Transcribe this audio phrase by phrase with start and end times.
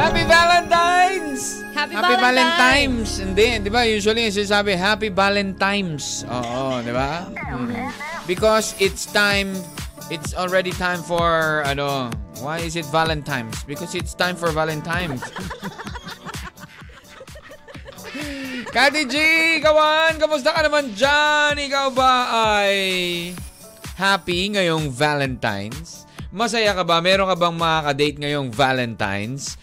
[0.00, 1.60] Happy Valentine's!
[1.76, 3.20] Happy Valentine's!
[3.20, 3.84] Hindi, di ba?
[3.84, 6.24] Usually, sinasabi, Happy Valentine's.
[6.24, 7.28] Oo, di ba?
[7.28, 7.92] Mm.
[8.24, 9.52] Because it's time,
[10.08, 12.08] it's already time for, ano,
[12.40, 13.60] why is it Valentine's?
[13.68, 15.20] Because it's time for Valentine's.
[18.72, 19.16] Kati G,
[19.60, 21.60] kawan, kamusta ka naman dyan?
[21.60, 22.12] Ikaw ba
[22.56, 22.76] ay
[24.00, 26.08] happy ngayong Valentine's?
[26.32, 27.04] Masaya ka ba?
[27.04, 29.60] Meron ka bang makaka-date ngayong Valentine's?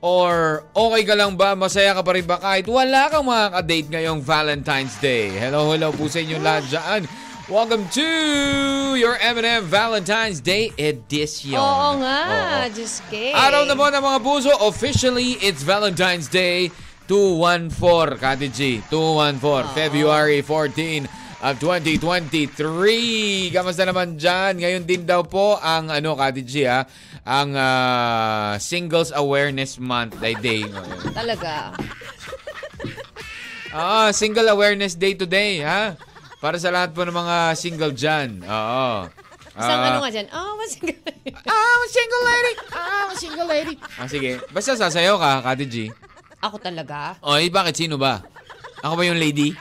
[0.00, 1.52] Or okay ka lang ba?
[1.52, 5.28] Masaya ka pa rin ba kahit wala kang makaka-date ngayong Valentine's Day?
[5.28, 7.02] Hello, hello po sa inyo lahat dyan.
[7.52, 8.08] Welcome to
[8.96, 11.60] your M&M Valentine's Day edition.
[11.60, 12.20] Oo nga,
[12.64, 12.72] Oo.
[12.72, 13.36] just kay.
[13.36, 14.48] Araw na po ng mga puso.
[14.64, 16.72] Officially, it's Valentine's Day
[17.04, 18.80] 214, Kati G.
[18.88, 22.52] 214, February 14 of 2023.
[23.50, 24.60] Kamusta naman dyan?
[24.60, 26.84] Ngayon din daw po ang, ano, Kati G, ha?
[27.24, 30.64] Ang ah, Singles Awareness Month ay day.
[30.64, 31.12] ngayon.
[31.12, 31.72] Talaga.
[33.70, 35.94] Ah, Single Awareness Day today, ha?
[36.40, 38.40] Para sa lahat po ng mga single dyan.
[38.42, 39.06] Oo.
[39.50, 42.54] Isang Ah, ano nga dyan, oh, mas I'm a single lady.
[42.72, 43.74] I'm a single lady.
[43.94, 44.40] Ah, sige.
[44.50, 45.76] Basta sasayaw ka, Kati G.
[46.40, 47.20] Ako talaga.
[47.20, 47.76] Oh, eh, bakit?
[47.76, 48.24] Sino ba?
[48.80, 49.52] Ako ba yung lady?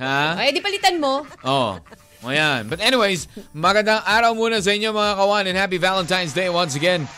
[0.00, 0.40] Ha?
[0.40, 1.28] Ay, di palitan mo.
[1.44, 1.76] Oo.
[1.76, 2.00] Oh.
[2.20, 2.68] O yan.
[2.68, 7.08] But anyways, magandang araw muna sa inyo mga kawan and happy Valentine's Day once again.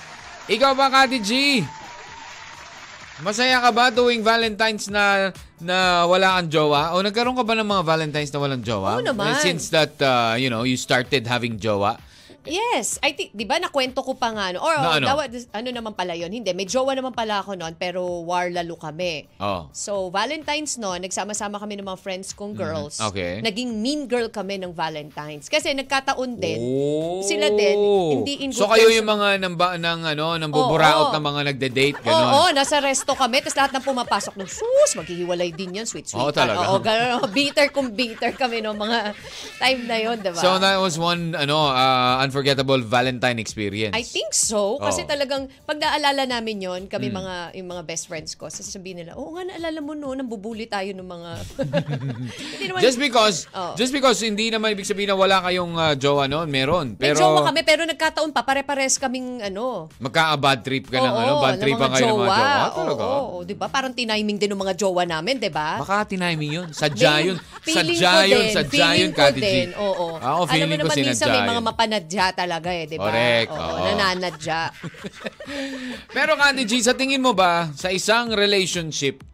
[0.46, 1.62] Ikaw ba, Kati G?
[3.22, 5.30] Masaya ka ba tuwing Valentine's na
[5.62, 6.94] na wala kang jowa?
[6.94, 8.98] O nagkaroon ka ba ng mga Valentine's na walang jowa?
[8.98, 9.38] Oo naman.
[9.38, 11.98] Since that, uh, you know, you started having jowa.
[12.44, 12.98] Yes.
[13.00, 14.62] I think, di ba, nakwento ko pa nga, no?
[14.62, 15.06] Or, Na ano?
[15.06, 18.74] dawa- ano naman pala yon Hindi, may jowa naman pala ako noon, pero war lalo
[18.74, 19.30] kami.
[19.38, 19.70] Oh.
[19.70, 22.98] So, Valentine's noon, nagsama-sama kami ng mga friends kong girls.
[22.98, 23.10] Mm-hmm.
[23.10, 23.32] Okay.
[23.42, 25.46] Naging mean girl kami ng Valentine's.
[25.46, 27.22] Kasi nagkataon din, Oh.
[27.22, 27.76] sila din,
[28.12, 31.14] hindi in So kayo yung mga namba, ng, ano, ng buburaot Oo.
[31.14, 32.54] na mga nagde-date, Oo, gano'n.
[32.54, 36.18] nasa resto kami, tapos lahat ng pumapasok ng sus, maghihiwalay din yan, sweet, sweet.
[36.18, 36.66] Oo, talaga.
[36.68, 37.22] Oo, gano'n.
[37.36, 39.14] bitter kung bitter kami no mga
[39.58, 40.36] time na yon, diba?
[40.36, 43.92] So that was one ano uh, unforgettable Valentine experience.
[43.92, 44.80] I think so.
[44.80, 45.10] Kasi Oo.
[45.10, 47.14] talagang, pag naalala namin yon kami Mm.
[47.14, 50.88] mga, yung mga best friends ko, sasabihin nila, oo nga, naalala mo noon, nambubuli tayo
[50.90, 51.30] ng mga...
[52.56, 53.76] Hindi naman, Just because Oo.
[53.76, 56.96] just because hindi naman ibig sabihin na wala kayong uh, jowa noon, meron.
[56.96, 61.20] may Pero jowa kami, pero nagkataon pa, pare-pares kaming ano, magka-bad trip ka ng Oo,
[61.20, 62.40] ano, bad ng trip mga pa kayo ng mga jowa.
[62.40, 63.04] Oo, Talaga.
[63.04, 63.66] oo, di ba?
[63.68, 65.76] Parang tiniming din ng mga jowa namin, di ba?
[65.76, 66.68] Baka tiniming yun.
[66.72, 67.36] Sadya yun.
[67.60, 68.40] feeling Sadya ko yun.
[68.40, 69.44] din, Sadya feeling yun, ko Kati G.
[69.44, 70.06] din, Oo.
[70.14, 71.64] Ako, Alam feeling mo ko naman minsan sinadya may mga yun.
[71.64, 73.10] mapanadya talaga eh, di ba?
[73.10, 73.78] Correct, Oo, oo.
[73.90, 74.60] nananadya.
[76.16, 79.26] Pero Candy G, sa tingin mo ba, sa isang relationship,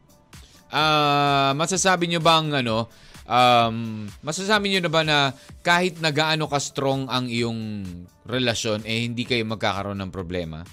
[0.72, 2.88] ah masasabi nyo bang ano,
[3.28, 5.18] um, masasabi nyo na ba na
[5.60, 7.84] kahit na gaano ka strong ang iyong
[8.24, 10.64] relasyon, eh hindi kayo magkakaroon ng problema?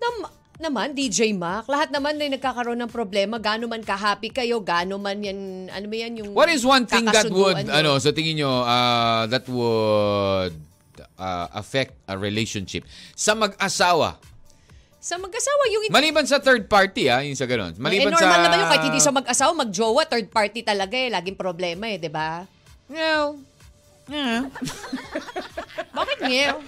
[0.00, 3.36] Nam- naman, DJ Mac, lahat naman ay nagkakaroon ng problema.
[3.36, 7.04] Gaano man ka-happy kayo, gaano man yan, ano ba yan yung What is one thing
[7.12, 7.72] that would, nyo?
[7.76, 10.56] ano, sa tingin nyo, ah, that would
[11.16, 14.16] ah, affect a relationship sa mag-asawa?
[15.06, 15.82] Sa mag-asawa, yung...
[15.94, 17.70] Maliban sa third party, ah, yung sa ganun.
[17.70, 18.42] eh, Maliban normal sa...
[18.42, 21.14] naman yung kahit hindi sa mag-asawa, mag-jowa, third party talaga eh.
[21.14, 22.42] Laging problema eh, di ba?
[22.90, 23.38] No.
[24.06, 24.50] Yeah.
[25.98, 26.58] Bakit ngayon?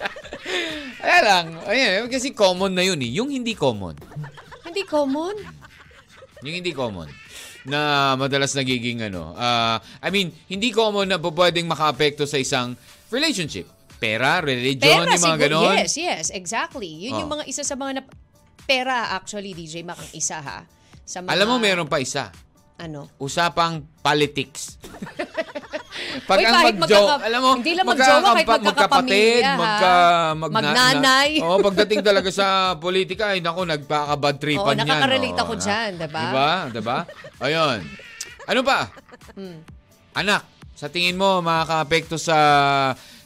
[0.99, 3.11] Kaya lang, ayun, kasi common na yun eh.
[3.19, 3.95] Yung hindi common.
[4.67, 5.35] hindi common.
[6.47, 7.11] Yung hindi common.
[7.67, 9.35] Na madalas nagiging ano.
[9.35, 12.79] ah, I mean, hindi common na pwedeng maka-apekto sa isang
[13.11, 13.67] relationship.
[13.99, 15.59] Pera, religion, Pera, yung mga siguro.
[15.61, 15.75] ganon.
[15.77, 16.87] Yes, yes, exactly.
[16.89, 17.35] Yun yung Oh.
[17.35, 18.01] mga isa sa mga...
[18.01, 18.15] Nap-
[18.61, 20.61] pera, actually, DJ Mac, ang isa ha.
[21.03, 22.29] Sa mga, Alam mo, meron pa isa.
[22.77, 23.09] Ano?
[23.17, 24.77] Usapang politics.
[26.29, 29.55] Pag Uy, ang kahit magjo, magkaka- alam mo, hindi lang magjowa, kahit ha?
[29.57, 29.93] magka,
[30.37, 31.31] magna- Magnanay.
[31.35, 32.47] Na, oh, pagdating talaga sa
[32.77, 34.85] politika, ay naku, nagpaka-bad tripan Oo, yan.
[34.85, 36.21] nakaka-relate Oo, ako na- dyan, diba?
[36.23, 36.51] Diba?
[36.71, 36.99] Diba?
[37.41, 37.79] Ayun.
[38.47, 38.79] Ano pa?
[39.33, 39.59] Hmm.
[40.13, 40.43] Anak,
[40.73, 42.37] sa tingin mo, makaka-apekto sa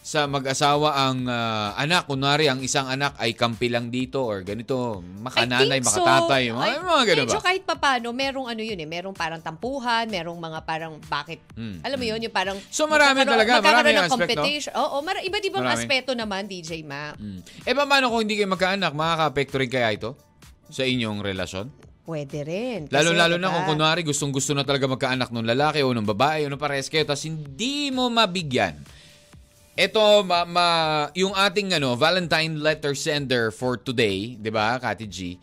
[0.03, 2.11] sa mag-asawa ang ah, anak.
[2.11, 5.95] Kunwari, ang isang anak ay kampi lang dito or ganito, makananay, I so.
[5.95, 6.43] makatatay.
[6.51, 7.39] Mga, Ay, mga ganun ba?
[7.39, 11.97] Kahit papano, merong ano yun eh, merong parang tampuhan, merong mga parang bakit, Mm, alam
[12.01, 14.37] mo yun, yung parang So, marami talaga, magkakaroon maraming ng aspect,
[14.75, 14.83] no?
[14.83, 15.85] Oo, mara- iba't ibang Marami.
[15.87, 17.15] aspeto naman, DJ Ma.
[17.15, 17.39] Mm.
[17.63, 18.93] Eh, paano kung hindi kayo magkaanak?
[18.99, 20.19] Makaka-apekto rin kaya ito
[20.67, 21.67] sa inyong relasyon?
[22.03, 22.91] Pwede rin.
[22.91, 26.51] Lalo-lalo na diba, kung kunwari gustong-gusto na talaga magkaanak ng lalaki o ng babae o
[26.51, 28.75] ng parehas kayo tapos hindi mo mabigyan.
[29.73, 35.41] Ito, ma, ma- yung ating ano, Valentine letter sender for today, di ba, Kati G,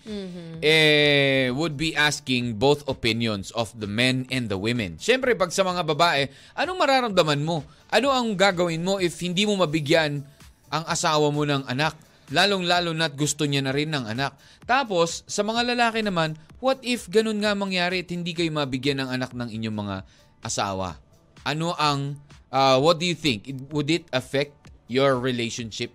[0.62, 5.02] eh, would be asking both opinions of the men and the women.
[5.02, 7.66] Siyempre, pag sa mga babae, anong mararamdaman mo?
[7.90, 10.22] Ano ang gagawin mo if hindi mo mabigyan
[10.70, 11.98] ang asawa mo ng anak?
[12.30, 14.38] Lalong-lalo na't gusto niya na rin ng anak.
[14.70, 19.10] Tapos, sa mga lalaki naman, what if ganun nga mangyari at hindi kayo mabigyan ng
[19.10, 19.98] anak ng inyong mga
[20.46, 21.02] asawa?
[21.42, 22.14] Ano ang,
[22.50, 23.48] uh, what do you think?
[23.72, 24.54] Would it affect
[24.88, 25.94] your relationship?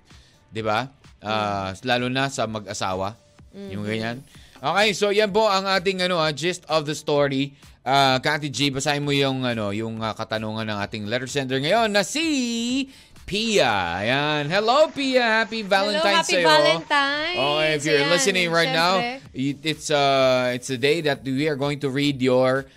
[0.51, 0.91] 'Di ba?
[1.19, 3.17] Uh, Lalo na sa mag-asawa.
[3.55, 4.21] Yung ganyan.
[4.59, 7.53] Okay, so yan po ang ating ano, ah, gist of the story.
[7.85, 11.93] Uh, Kati G, basahin mo yung, ano, yung ah, katanungan ng ating letter sender ngayon
[11.93, 12.89] na si
[13.25, 14.01] Pia.
[14.05, 14.49] Ayan.
[14.53, 15.45] Hello, Pia.
[15.45, 16.49] Happy Valentine's happy sa'yo.
[16.49, 17.39] Valentine's.
[17.41, 19.33] Oh, if you're Ayan, listening right now, syempre.
[19.33, 22.69] it- it's uh it's a day that we are going to read your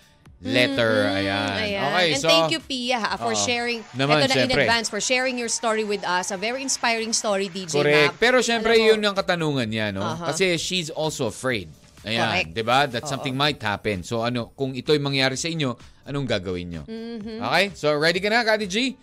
[0.42, 1.10] letter.
[1.10, 1.50] Ayan.
[1.58, 1.82] Ayan.
[1.90, 3.46] Okay, And so thank you, Pia, ha, for Oo.
[3.48, 3.82] sharing.
[3.98, 4.54] Naman, ito na syempre.
[4.54, 6.30] in advance, for sharing your story with us.
[6.30, 8.14] A very inspiring story, DJ Correct.
[8.14, 8.22] Mac.
[8.22, 10.06] Pero syempre Alam yun ang katanungan niya, no?
[10.06, 10.30] Aha.
[10.30, 11.70] Kasi she's also afraid.
[12.06, 12.50] Ayan, Correct.
[12.54, 12.80] 'di ba?
[12.88, 14.06] That something might happen.
[14.06, 15.76] So ano, kung ito'y mangyari sa inyo,
[16.08, 16.84] anong gagawin nyo?
[16.88, 17.42] Mm-hmm.
[17.42, 17.66] Okay?
[17.74, 18.96] So ready ka na, Kati G?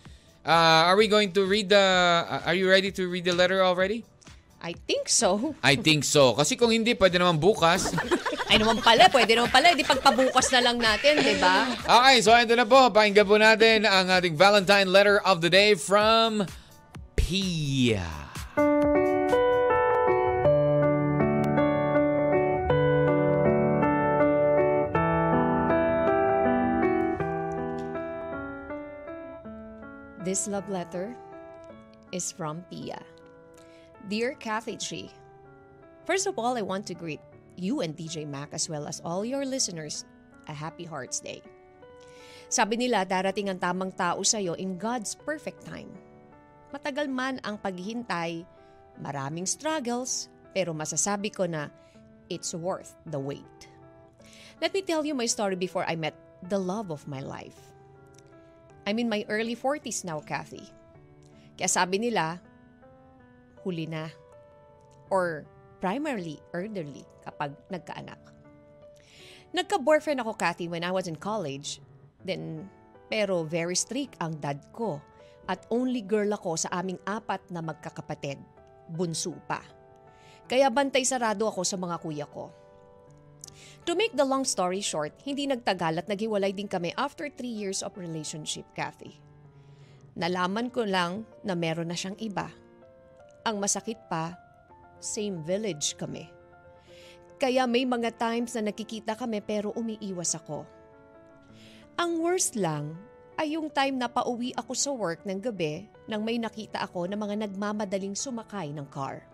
[0.45, 3.65] Uh, are we going to read the uh, Are you ready to read the letter
[3.65, 4.05] already?
[4.65, 5.53] I think so.
[5.61, 6.33] I think so.
[6.33, 7.93] Kasi kung hindi, pwede naman bukas.
[8.49, 9.77] Ay naman pala, pwede naman pala.
[9.77, 11.69] Di pagpabukas na lang natin, di ba?
[11.85, 12.89] Okay, so ito na po.
[12.89, 16.49] Pakinggan po natin ang ating Valentine letter of the day from
[17.13, 18.09] Pia.
[30.25, 31.13] This love letter
[32.17, 32.97] is from Pia.
[34.05, 35.09] Dear Kathy G,
[36.05, 37.25] First of all, I want to greet
[37.57, 40.05] you and DJ Mac as well as all your listeners
[40.45, 41.41] a happy Hearts Day.
[42.53, 45.89] Sabi nila, darating ang tamang tao sa'yo in God's perfect time.
[46.69, 48.45] Matagal man ang paghihintay,
[49.01, 51.73] maraming struggles, pero masasabi ko na
[52.29, 53.73] it's worth the wait.
[54.61, 56.13] Let me tell you my story before I met
[56.53, 57.57] the love of my life.
[58.85, 60.69] I'm in my early 40s now, Kathy.
[61.57, 62.37] Kaya sabi nila,
[63.65, 64.13] huli na.
[65.09, 65.49] Or
[65.81, 68.21] primarily elderly kapag nagkaanak.
[69.55, 71.79] Nagka-boyfriend ako, Kathy, when I was in college.
[72.25, 72.69] Then,
[73.07, 74.99] pero very strict ang dad ko.
[75.47, 78.41] At only girl ako sa aming apat na magkakapatid.
[78.91, 79.63] Bunso pa.
[80.45, 82.53] Kaya bantay sarado ako sa mga kuya ko.
[83.85, 87.85] To make the long story short, hindi nagtagal at naghiwalay din kami after three years
[87.85, 89.21] of relationship, Kathy.
[90.17, 92.49] Nalaman ko lang na meron na siyang iba.
[93.45, 94.41] Ang masakit pa,
[95.05, 96.33] same village kami.
[97.37, 100.65] Kaya may mga times na nakikita kami pero umiiwas ako.
[102.01, 102.97] Ang worst lang
[103.37, 107.21] ay yung time na pauwi ako sa work ng gabi nang may nakita ako na
[107.21, 109.29] mga nagmamadaling sumakay ng car.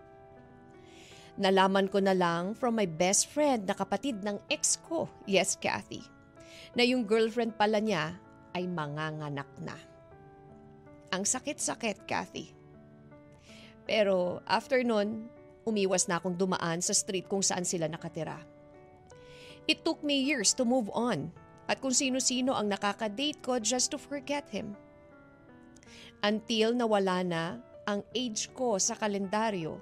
[1.39, 6.03] Nalaman ko na lang from my best friend na kapatid ng ex ko, yes Kathy,
[6.75, 8.19] na yung girlfriend pala niya
[8.51, 9.79] ay manganganak na.
[11.15, 12.60] Ang sakit-sakit, Kathy.
[13.85, 15.29] Pero after nun,
[15.65, 18.41] umiwas na akong dumaan sa street kung saan sila nakatira.
[19.69, 21.29] It took me years to move on
[21.69, 24.73] at kung sino-sino ang nakaka-date ko just to forget him.
[26.21, 27.43] Until nawala na
[27.85, 29.77] ang age ko sa kalendaryo,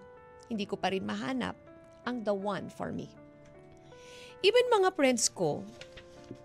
[0.52, 1.56] hindi ko pa rin mahanap
[2.08, 3.12] ang the one for me.
[4.40, 5.64] Even mga friends ko,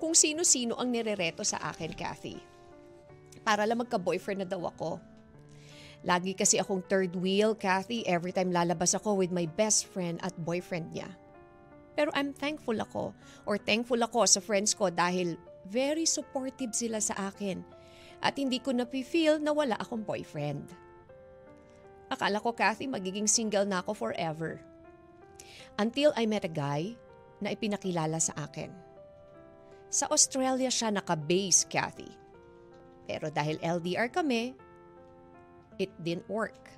[0.03, 2.41] kung sino-sino ang nirereto sa akin, Kathy.
[3.47, 4.99] Para lang magka-boyfriend na daw ako.
[6.05, 10.37] Lagi kasi akong third wheel, Kathy, every time lalabas ako with my best friend at
[10.37, 11.09] boyfriend niya.
[11.97, 13.17] Pero I'm thankful ako
[13.49, 17.65] or thankful ako sa friends ko dahil very supportive sila sa akin
[18.21, 20.69] at hindi ko na-feel na wala akong boyfriend.
[22.13, 24.61] Akala ko, Kathy, magiging single na ako forever.
[25.81, 26.93] Until I met a guy
[27.41, 28.69] na ipinakilala sa akin.
[29.89, 32.13] Sa Australia siya naka-base, Kathy.
[33.09, 34.53] Pero dahil LDR kami,
[35.79, 36.71] it didn't work.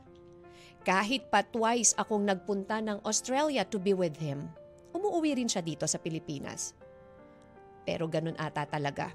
[0.86, 4.46] Kahit pa twice akong nagpunta ng Australia to be with him,
[4.94, 6.72] umuwi rin siya dito sa Pilipinas.
[7.82, 9.10] Pero ganun ata talaga.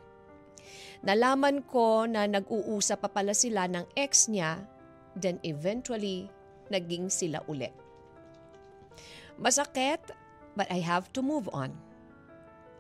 [1.02, 4.62] Nalaman ko na nag-uusap pa pala sila ng ex niya
[5.18, 6.32] Then eventually,
[6.72, 7.76] naging sila ulit.
[9.36, 10.00] Masakit,
[10.56, 11.76] but I have to move on.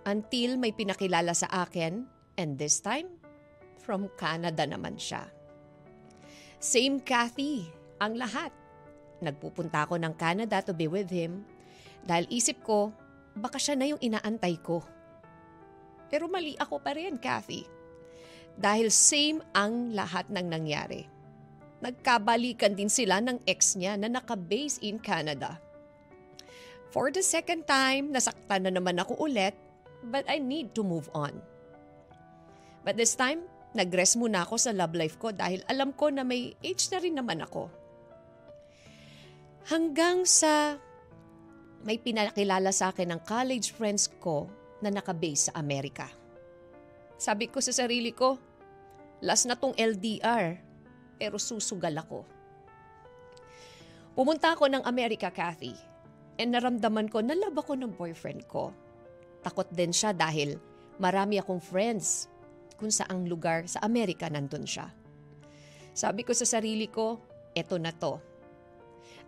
[0.07, 2.07] Until may pinakilala sa akin,
[2.39, 3.11] and this time,
[3.83, 5.27] from Canada naman siya.
[6.61, 8.53] Same Kathy, ang lahat.
[9.17, 11.41] Nagpupunta ako ng Canada to be with him
[12.05, 12.93] dahil isip ko,
[13.33, 14.85] baka siya na yung inaantay ko.
[16.13, 17.65] Pero mali ako pa rin, Kathy.
[18.53, 21.09] Dahil same ang lahat ng nangyari.
[21.81, 25.57] Nagkabalikan din sila ng ex niya na naka-base in Canada.
[26.93, 29.57] For the second time, nasaktan na naman ako ulit,
[30.13, 31.41] but I need to move on.
[32.85, 36.51] But this time, nag-rest muna ako sa love life ko dahil alam ko na may
[36.59, 37.71] age na rin naman ako.
[39.71, 40.75] Hanggang sa
[41.81, 44.49] may pinakilala sa akin ng college friends ko
[44.81, 46.09] na nakabase sa Amerika.
[47.21, 48.37] Sabi ko sa sarili ko,
[49.21, 50.57] last na tong LDR,
[51.21, 52.25] pero susugal ako.
[54.17, 55.77] Pumunta ako ng Amerika, Kathy,
[56.41, 58.73] and naramdaman ko na love ako ng boyfriend ko.
[59.45, 60.57] Takot din siya dahil
[60.97, 62.30] marami akong friends
[62.81, 64.89] kung saang lugar sa Amerika nandun siya.
[65.93, 67.21] Sabi ko sa sarili ko,
[67.53, 68.17] eto na to.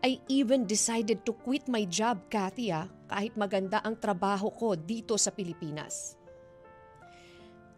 [0.01, 5.13] I even decided to quit my job, Kathy, ah, kahit maganda ang trabaho ko dito
[5.21, 6.17] sa Pilipinas.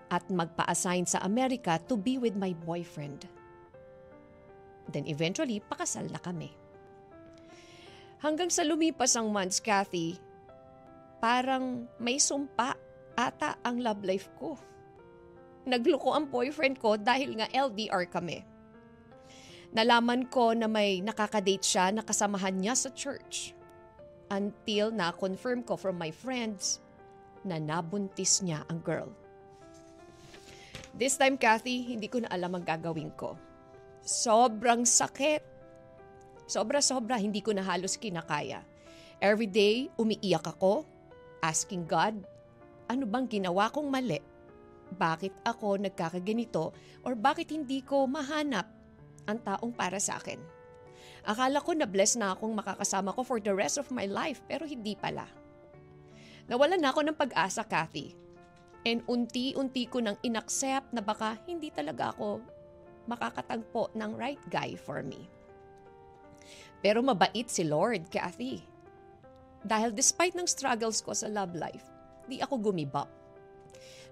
[0.07, 3.27] At magpa-assign sa Amerika to be with my boyfriend.
[4.89, 6.49] Then eventually, pakasal na kami.
[8.23, 10.17] Hanggang sa lumipas ang months, Kathy,
[11.21, 12.73] parang may sumpa
[13.17, 14.57] ata ang love life ko.
[15.65, 18.45] Nagluko ang boyfriend ko dahil nga LDR kami.
[19.73, 23.51] Nalaman ko na may nakakadate siya na kasamahan niya sa church.
[24.29, 26.79] Until na-confirm ko from my friends
[27.45, 29.09] na nabuntis niya ang girl.
[30.95, 33.35] This time, Kathy, hindi ko na alam ang gagawin ko.
[33.99, 35.43] Sobrang sakit.
[36.47, 38.63] Sobra-sobra, hindi ko na halos kinakaya.
[39.19, 40.87] Every day, umiiyak ako,
[41.43, 42.21] asking God,
[42.87, 44.21] ano bang ginawa kong mali?
[44.95, 46.71] Bakit ako nagkakaganito
[47.03, 48.63] or bakit hindi ko mahanap
[49.27, 50.39] ang taong para sa akin?
[51.25, 54.63] Akala ko na blessed na akong makakasama ko for the rest of my life pero
[54.63, 55.27] hindi pala.
[56.45, 58.13] Nawalan na ako ng pag-asa, Kathy.
[58.85, 62.37] And unti-unti ko nang inaccept na baka hindi talaga ako
[63.09, 65.25] makakatagpo ng right guy for me.
[66.85, 68.61] Pero mabait si Lord, Kathy.
[69.65, 71.89] Dahil despite ng struggles ko sa love life,
[72.29, 73.09] di ako gumibap.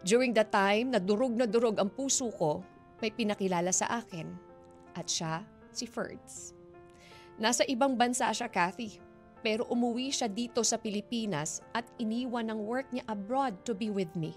[0.04, 2.60] During that time, na durog na durog ang puso ko,
[3.00, 4.28] may pinakilala sa akin.
[5.00, 6.52] At siya, si Ferds.
[7.40, 9.00] Nasa ibang bansa siya, Kathy.
[9.44, 14.12] Pero umuwi siya dito sa Pilipinas at iniwan ang work niya abroad to be with
[14.16, 14.32] me.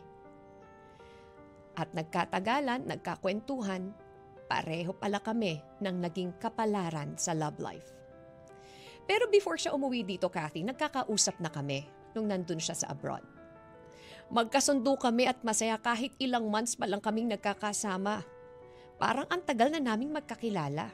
[1.78, 3.94] At nagkatagalan, nagkakwentuhan,
[4.50, 7.90] pareho pala kami ng naging kapalaran sa love life.
[9.06, 13.35] Pero before siya umuwi dito, Kathy, nagkakausap na kami nung nandun siya sa abroad.
[14.26, 18.26] Magkasundo kami at masaya kahit ilang months pa lang kaming nagkakasama.
[18.98, 20.90] Parang ang tagal na naming magkakilala.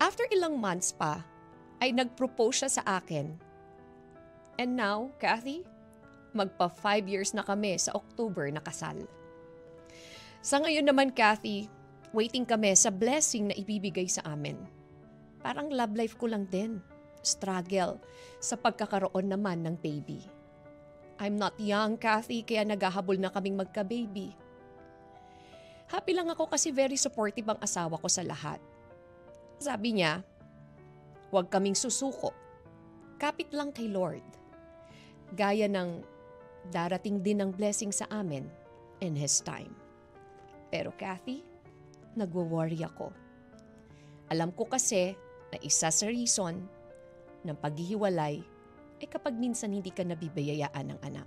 [0.00, 1.20] After ilang months pa,
[1.84, 3.36] ay nag-propose siya sa akin.
[4.56, 5.66] And now, Kathy,
[6.32, 9.04] magpa five years na kami sa October na kasal.
[10.40, 11.68] Sa ngayon naman, Kathy,
[12.16, 14.56] waiting kami sa blessing na ibibigay sa amin.
[15.44, 16.80] Parang love life ko lang din.
[17.22, 18.00] Struggle
[18.42, 20.41] sa pagkakaroon naman ng baby.
[21.22, 24.34] I'm not young, Kathy, kaya naghahabol na kaming magka-baby.
[25.86, 28.58] Happy lang ako kasi very supportive ang asawa ko sa lahat.
[29.62, 30.26] Sabi niya,
[31.30, 32.34] huwag kaming susuko.
[33.22, 34.26] Kapit lang kay Lord.
[35.38, 36.02] Gaya ng
[36.74, 38.42] darating din ng blessing sa amin
[38.98, 39.70] in His time.
[40.74, 41.46] Pero Kathy,
[42.18, 43.14] nagwo-worry ako.
[44.26, 45.14] Alam ko kasi
[45.54, 46.66] na isa sa reason
[47.46, 48.42] ng paghihiwalay
[49.02, 51.26] ay kapag minsan hindi ka nabibiyayaan ng anak.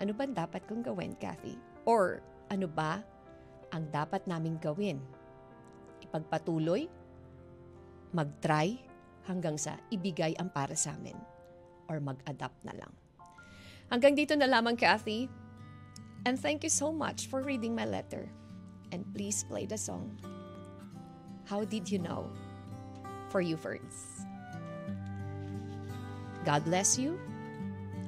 [0.00, 1.60] Ano ba dapat kong gawin, Kathy?
[1.84, 3.04] Or ano ba
[3.76, 4.96] ang dapat naming gawin?
[6.00, 6.88] Ipagpatuloy?
[8.16, 8.80] Mag-try
[9.28, 11.20] hanggang sa ibigay ang para sa amin?
[11.92, 12.92] Or mag-adapt na lang?
[13.92, 15.28] Hanggang dito na lamang, Kathy.
[16.24, 18.32] And thank you so much for reading my letter.
[18.88, 20.16] And please play the song.
[21.44, 22.32] How did you know?
[23.28, 24.29] For you first.
[26.44, 27.18] God bless you.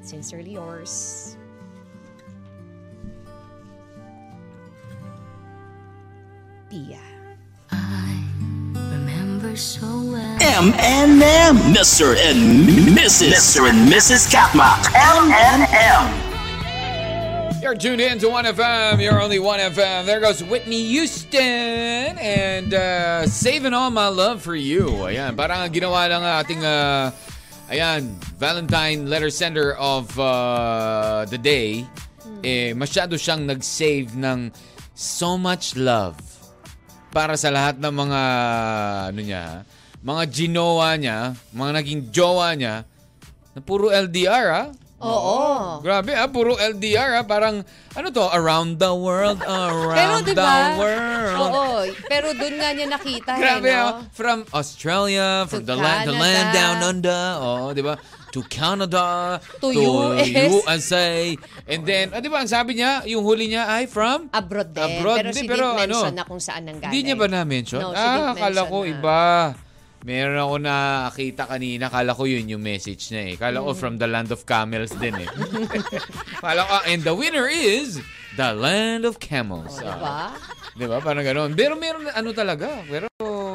[0.00, 1.36] Sincerely yours.
[6.70, 6.98] Pia.
[8.74, 10.38] remember so well.
[10.40, 11.56] M&M.
[11.76, 12.16] Mr.
[12.16, 13.32] and Mrs.
[13.32, 13.68] Mr.
[13.68, 14.32] and Mrs.
[14.32, 14.80] Katma.
[14.96, 16.32] M&M.
[17.60, 19.02] You're You're tuned in to 1FM.
[19.02, 20.06] You're only 1FM.
[20.06, 24.88] There goes Whitney Houston and uh, Saving All My Love for You.
[25.06, 27.12] Ayan, parang ginawa lang ang ating uh,
[27.72, 31.88] ayan, Valentine letter sender of uh, the day.
[32.44, 34.52] Eh, masyado siyang nag-save ng
[34.92, 36.20] so much love
[37.08, 38.20] para sa lahat ng mga
[39.08, 39.64] ano niya,
[40.04, 42.84] mga ginowa niya, mga naging jowa niya
[43.56, 44.68] na puro LDR ah.
[45.02, 45.40] Oo.
[45.82, 47.24] Grabe ah, puro LDR ah.
[47.26, 50.78] Parang, ano to, around the world, Pero around di the ba?
[50.78, 51.36] world.
[51.42, 51.64] Oo.
[52.06, 54.00] Pero doon nga niya nakita Grabe eh, ah.
[54.00, 54.06] no?
[54.14, 57.22] From Australia, from To the land, the land down under.
[57.42, 57.98] Oh, di ba?
[58.32, 60.24] To Canada, To US.
[60.24, 61.36] USA.
[61.68, 64.32] And then, ah, di ba, ang sabi niya, yung huli niya ay from?
[64.32, 64.80] Abroad din.
[64.88, 66.96] Abroad pero din, she pero ano, mention na kung saan nang galing.
[66.96, 67.82] Hindi niya ba na-mention?
[67.84, 68.88] No, ah, akala ko na.
[68.88, 69.20] iba.
[70.02, 73.34] Meron ako nakita kanina, kala ko yun yung message niya eh.
[73.38, 73.66] Kala Mm.
[73.66, 75.28] ko from the land of camels din eh.
[76.44, 78.02] kala ko, and the winner is
[78.34, 79.78] the land of camels.
[79.78, 80.18] Oh, diba?
[80.74, 80.98] Di ba?
[80.98, 81.54] Parang gano'n.
[81.54, 82.82] Pero meron ano talaga.
[82.82, 83.06] Pero,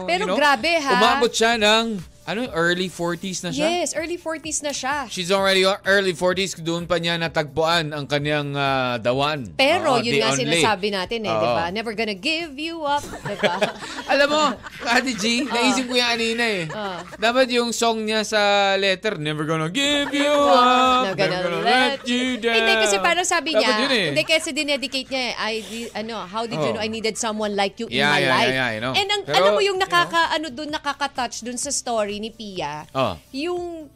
[0.08, 0.96] Pero you know, grabe, ha?
[0.96, 3.68] Umabot siya ng, ano, early 40s na siya.
[3.80, 5.08] Yes, early 40s na siya.
[5.08, 6.60] She's already early 40s.
[6.60, 9.48] Doon pa niya natagpuan ang kanyang ah, dawan.
[9.56, 10.44] Pero Oo, yun nga only.
[10.44, 11.40] sinasabi natin eh, Oo.
[11.40, 11.66] di ba?
[11.72, 13.56] Never gonna give you up, di ba?
[14.12, 14.44] Alam mo,
[14.84, 16.64] Kati G, naisip ko yan kanina eh.
[16.76, 17.00] Ah.
[17.16, 22.36] Dapat yung song niya sa letter, Never gonna give you up, Not gonna let you
[22.44, 22.60] down.
[22.60, 24.08] Hindi kasi parang sabi Dapat niya, yun eh.
[24.12, 26.76] hindi kasi dinedicate niya eh, I, di- ano, how did you Oh.
[26.76, 28.52] know I needed someone like you in Yeah, my yeah, life?
[28.52, 28.92] yeah, yeah, I know.
[28.92, 32.30] And ang, Pero, alam mo yung you nakaka, ano dun, nakaka-touch dun sa story ni
[32.30, 33.16] Pia, Oh.
[33.32, 33.88] yung,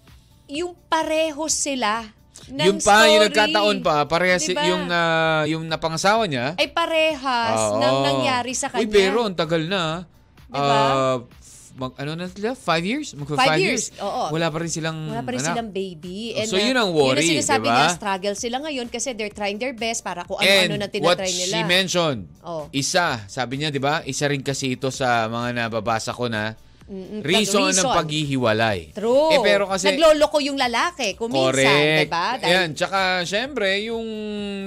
[0.46, 2.06] yung pareho sila
[2.44, 3.26] ng Yung pa, yung story.
[3.28, 4.66] nagkataon pa, parehas Diba?
[4.66, 6.56] yung, ah, yung napangasawa niya.
[6.56, 7.78] ay parehas Oo.
[7.78, 8.82] ng nangyari sa kanya.
[8.82, 10.10] Uy, pero ang tagal na.
[10.46, 10.60] Diba?
[10.60, 11.18] Ah,
[11.72, 12.52] mag, ano na sila?
[12.52, 13.14] Five years?
[13.14, 14.24] Magka Five five, years, oo.
[14.28, 15.48] Wala pa rin silang Wala pa rin anak.
[15.48, 16.36] silang baby.
[16.44, 17.78] So, yun ang worry, Yun ang sinasabi diba?
[17.78, 21.16] niya, struggle sila ngayon kasi they're trying their best para kung And ano-ano na what
[21.16, 21.54] tinatry nila.
[21.54, 22.68] she mentioned, Oh.
[22.72, 24.04] isa, sabi niya, di ba?
[24.04, 26.58] Isa rin kasi ito sa mga nababasa ko na
[26.92, 27.88] Mm-mm, reason, ng reason.
[27.88, 28.92] paghihiwalay.
[28.92, 29.32] True.
[29.32, 29.96] Eh, pero kasi...
[29.96, 32.12] Nagloloko yung lalaki, kung minsan, Correct.
[32.12, 32.28] diba?
[32.36, 34.04] Dahil, Ayan, tsaka syempre, yung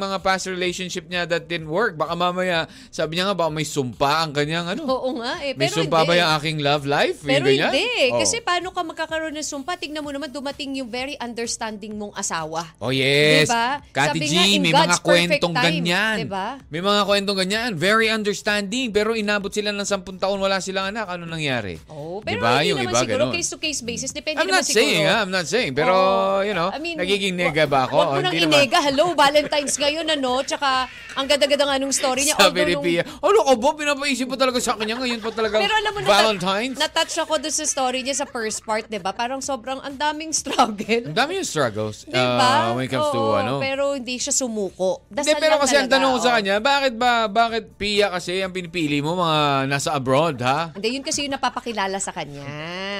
[0.00, 4.24] mga past relationship niya that didn't work, baka mamaya, sabi niya nga, baka may sumpa
[4.24, 4.88] ang kanyang ano.
[4.88, 5.52] Oo nga eh.
[5.52, 6.08] may Pero sumpa hindi.
[6.08, 7.18] ba yung aking love life?
[7.20, 7.72] Yung Pero ganyan?
[7.76, 7.88] hindi.
[8.08, 8.18] Oh.
[8.24, 9.76] Kasi paano ka magkakaroon ng sumpa?
[9.76, 12.72] Tingnan mo naman, dumating yung very understanding mong asawa.
[12.80, 13.52] Oh yes.
[13.52, 13.84] Diba?
[13.92, 16.16] Kati Sabi G, nga, may God's mga kwentong time, ganyan.
[16.24, 16.48] diba?
[16.72, 17.70] May mga kwentong ganyan.
[17.76, 18.88] Very understanding.
[18.90, 21.04] Pero inabot sila ng 10 taon, wala silang anak.
[21.10, 21.76] Ano nangyari?
[21.92, 22.50] Oh, pero Diba?
[22.54, 23.32] hindi Yung naman iba, siguro ganun.
[23.32, 24.10] case-to-case basis.
[24.10, 24.78] Depende I'm naman not siguro.
[24.80, 25.16] saying, ha?
[25.18, 25.72] I'm not saying.
[25.72, 26.40] Pero, Oo.
[26.42, 27.96] you know, I mean, nagiging nega ba ako?
[27.96, 28.60] Huwag mo nang hindi naman.
[28.60, 28.78] inega.
[28.80, 30.32] Hello, Valentine's ngayon, ano?
[30.40, 32.34] Tsaka, ang ganda-ganda nga nung story niya.
[32.34, 33.68] Sabi Although ni nung- Pia, ano ka ba?
[33.74, 36.74] Pinapaisip mo talaga sa kanya ngayon pa talaga Pero alam mo, Valentine's?
[36.74, 39.10] nata- natouch ako doon sa story niya sa first part, di ba?
[39.10, 41.02] Parang sobrang ang daming struggle.
[41.04, 42.70] Ang dami yung struggles Di ba?
[42.70, 43.58] uh, when it comes to Oo, ano.
[43.58, 45.02] Pero hindi siya sumuko.
[45.04, 46.36] Hindi, Dasal pero lang kasi ang talaga, tanong ko sa oo.
[46.36, 50.70] kanya, bakit ba, bakit Pia kasi ang pinipili mo mga nasa abroad, ha?
[50.70, 52.44] Hindi, yun kasi yung napapakilala sa kanya.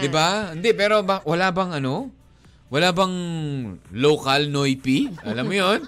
[0.01, 0.57] Di ba?
[0.57, 2.09] Hindi, pero ba, wala bang ano?
[2.73, 3.15] Wala bang
[3.93, 5.13] local Noipi?
[5.29, 5.81] Alam mo yun?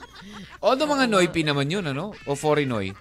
[0.60, 2.12] Although mga Noipi naman yun, ano?
[2.28, 2.92] O foreign Noi?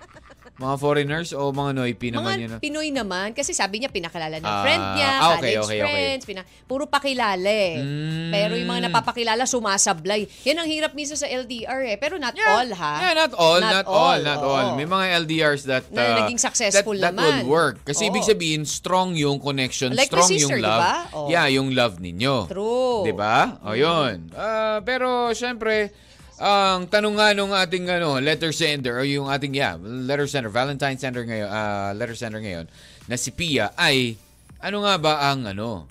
[0.55, 2.47] Mga foreigners o mga Noipi naman yun?
[2.47, 5.75] Mga Pinoy naman, kasi sabi niya pinakalala ng Ah, friend niya, ah, okay, college okay,
[5.75, 5.83] okay.
[5.83, 7.75] friends, pina- puro pakilala eh.
[7.75, 8.31] Mm.
[8.31, 10.23] Pero yung mga napapakilala, sumasablay.
[10.47, 11.97] Yan ang hirap minsan sa LDR eh.
[11.99, 12.55] Pero not Yeah.
[12.55, 12.93] all ha.
[13.01, 14.47] Yeah, not all, not, all, not oo.
[14.47, 14.67] all.
[14.73, 17.43] May mga LDRs that Na uh, naging successful that, that naman.
[17.43, 17.75] would work.
[17.83, 18.15] Kasi Oo.
[18.15, 20.79] ibig sabihin, strong yung connection, Like strong sister, yung love.
[20.79, 20.95] ba?
[21.19, 21.27] Oo.
[21.27, 22.47] Yeah, yung love ninyo.
[22.47, 23.03] True.
[23.03, 23.05] Mm-hmm.
[23.05, 23.37] 'Di ba?
[23.59, 24.31] O yun.
[24.31, 25.91] Ah, pero syempre,
[26.37, 30.95] ang tanong nga nung ating ano, letter sender o yung ating yeah, letter sender, Valentine
[30.95, 32.67] sender ngayon, ah, letter sender ngayon
[33.05, 34.19] na si Pia ay
[34.59, 35.87] ano nga ba ang ano?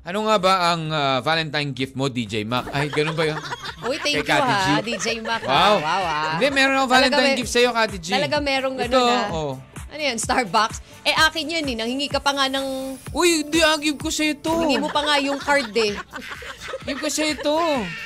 [0.00, 2.70] Ano nga ba ang ah, Valentine gift mo, DJ Mac?
[2.70, 3.38] Ay, ganun ba yun?
[3.88, 4.68] Uy, thank Kay you Kati ha, G.
[4.86, 5.40] DJ Mac.
[5.42, 5.48] ha.
[5.48, 5.76] Wow.
[5.80, 6.20] Wow ha.
[6.36, 8.08] Hindi, meron akong Talaga Valentine may- gift sa'yo, Kati G.
[8.12, 9.20] Talaga merong Ito, gano'n na.
[9.32, 9.52] oh.
[9.90, 10.78] Ano yan, Starbucks?
[11.02, 14.32] Eh akin yan eh, nanghingi ka pa nga ng, Uy, hindi, ah, give ko sa'yo
[14.32, 14.52] ito.
[14.54, 15.98] hingi mo pa nga yung card eh.
[16.86, 17.56] Give ko sa'yo ito.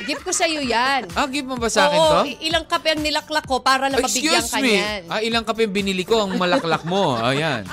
[0.02, 1.12] Gift ko sa'yo yan.
[1.12, 2.20] Ah, give mo ba sa akin Oo, to?
[2.40, 4.72] ilang kape ang nilaklak ko para lang mabigyan Excuse ka me.
[4.72, 5.00] niyan.
[5.06, 7.20] Ah, ilang kape yung binili ko, ang malaklak mo.
[7.20, 7.68] Ayan.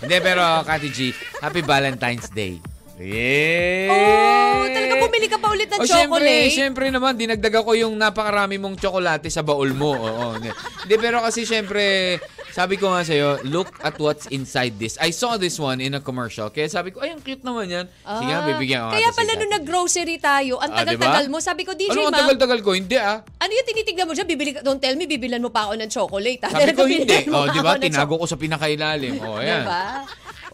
[0.00, 2.58] Hindi, pero Kati G, Happy Valentine's Day.
[2.94, 3.90] Yeah!
[3.90, 6.54] Oh, talaga bumili ka pa ulit ng Oh, syempre, chocolate?
[6.54, 9.92] syempre naman, dinagdaga ko yung napakarami mong tsokolate sa baul mo.
[9.92, 10.54] Oo, hindi.
[10.94, 12.16] Pero kasi syempre,
[12.48, 14.94] sabi ko nga sa'yo, look at what's inside this.
[14.96, 16.46] I saw this one in a commercial.
[16.48, 17.86] Kaya sabi ko, ay, ang cute naman yan.
[17.90, 21.32] Sige Ah, bibigyan ko Kaya pala nung nag-grocery tayo, ang Ah, tagal-tagal diba?
[21.32, 21.42] mo.
[21.42, 22.78] Sabi ko, DJ Ano ang tagal-tagal ko?
[22.78, 23.26] Hindi ah.
[23.26, 24.28] ano yung tinitignan mo dyan?
[24.30, 26.40] Bibili don't tell me, bibilan mo pa ako ng chocolate.
[26.40, 26.48] ha?
[26.48, 27.34] Sabi ko Bibilan hindi.
[27.34, 27.74] Oh, di ba?
[27.74, 29.18] Tinago ko sa pinakailalim.
[29.18, 29.66] Oh, ayan.
[29.66, 29.82] Diba?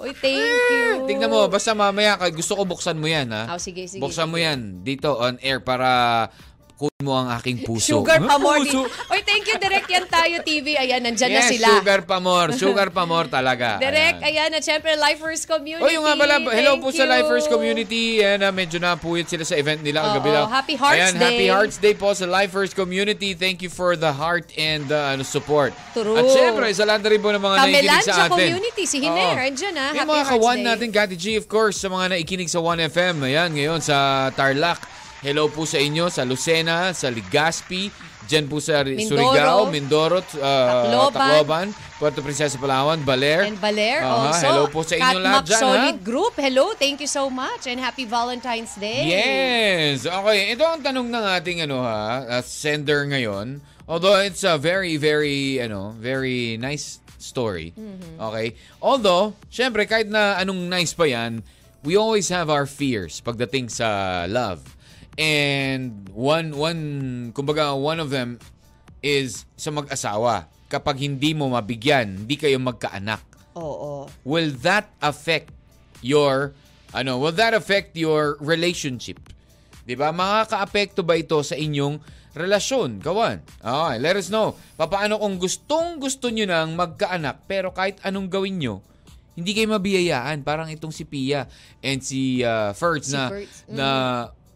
[0.00, 1.04] Uy, thank you.
[1.04, 3.52] Tingnan mo, basta mamaya, gusto ko buksan mo yan, ha?
[3.52, 4.48] Oh, sige, sige, Buksan mo sige.
[4.48, 6.32] yan dito on air para
[6.80, 8.00] kunin mo ang aking puso.
[8.00, 8.16] Sugar?
[8.18, 8.64] Pamor.
[8.64, 8.88] Puso?
[9.12, 9.84] Oy, thank you, Direk.
[9.84, 10.74] Yan tayo, TV.
[10.74, 11.68] Ayan, nandyan na Yes, sila.
[11.76, 12.56] sugar pamor.
[12.56, 13.76] Sugar pamor talaga.
[13.76, 14.48] Direk, Ayan.
[14.48, 14.56] ayan.
[14.56, 15.84] At syempre, Lifers Community.
[15.84, 17.12] O yung nga pala, hello Thank po sa you.
[17.12, 18.04] Lifers Community.
[18.18, 20.44] Ayan, ah, medyo napuyot sila sa event nila Oo, kagabi daw.
[20.48, 21.52] Happy Hearts Ayan, Happy Day.
[21.52, 23.36] Hearts Day po sa Lifers Community.
[23.36, 25.76] Thank you for the heart and uh, ano, support.
[25.92, 26.16] True.
[26.16, 28.48] At syempre, sa lahat na rin po ng mga nakikinig Kamelancha sa atin.
[28.48, 29.92] Community, si Hiner, andyan, ah.
[29.92, 30.64] Yung Happy mga Hearts kawan Day.
[30.64, 33.20] natin, Kati G, of course, sa mga naikinig sa 1FM.
[33.20, 33.96] Ayan, ngayon sa
[34.32, 34.80] Tarlac.
[35.20, 37.92] Hello po sa inyo, sa Lucena, sa Legazpi,
[38.24, 39.04] dyan po sa Mindoro.
[39.04, 41.12] Surigao, Mindoro, uh, Tacloban.
[41.12, 41.66] Tacloban,
[42.00, 43.44] Puerto Princesa, Palawan, Baler.
[43.44, 44.48] And Baler Aha, also.
[44.48, 46.00] Hello po sa inyo lahat Catmap dyan, Solid ha?
[46.00, 46.34] Group.
[46.40, 47.68] Hello, thank you so much.
[47.68, 49.12] And happy Valentine's Day.
[49.12, 50.08] Yes!
[50.08, 53.60] Okay, ito ang tanong ng ating ano ha, uh, sender ngayon.
[53.84, 57.76] Although it's a very, very, ano, very nice story.
[58.16, 58.56] Okay?
[58.80, 61.44] Although, syempre, kahit na anong nice pa yan,
[61.84, 64.79] we always have our fears pagdating sa love.
[65.20, 66.80] And one, one,
[67.36, 68.40] kumbaga, one of them
[69.04, 70.48] is sa mag-asawa.
[70.72, 73.30] Kapag hindi mo mabigyan, hindi kayo magkaanak.
[73.58, 74.06] Oo.
[74.22, 75.50] will that affect
[76.00, 76.54] your
[76.94, 79.18] ano will that affect your relationship?
[79.84, 80.14] 'di ba?
[80.14, 81.98] Makakaapekto ba ito sa inyong
[82.34, 83.02] relasyon?
[83.02, 84.54] Kawan okay let us know.
[84.78, 88.76] Papaano kung gustong gusto niyo nang magkaanak pero kahit anong gawin niyo
[89.34, 90.42] hindi kayo mabiyayaan.
[90.42, 91.46] Parang itong si Pia
[91.80, 93.76] and si uh, Ferds Si na Ferds, mm.
[93.78, 93.88] na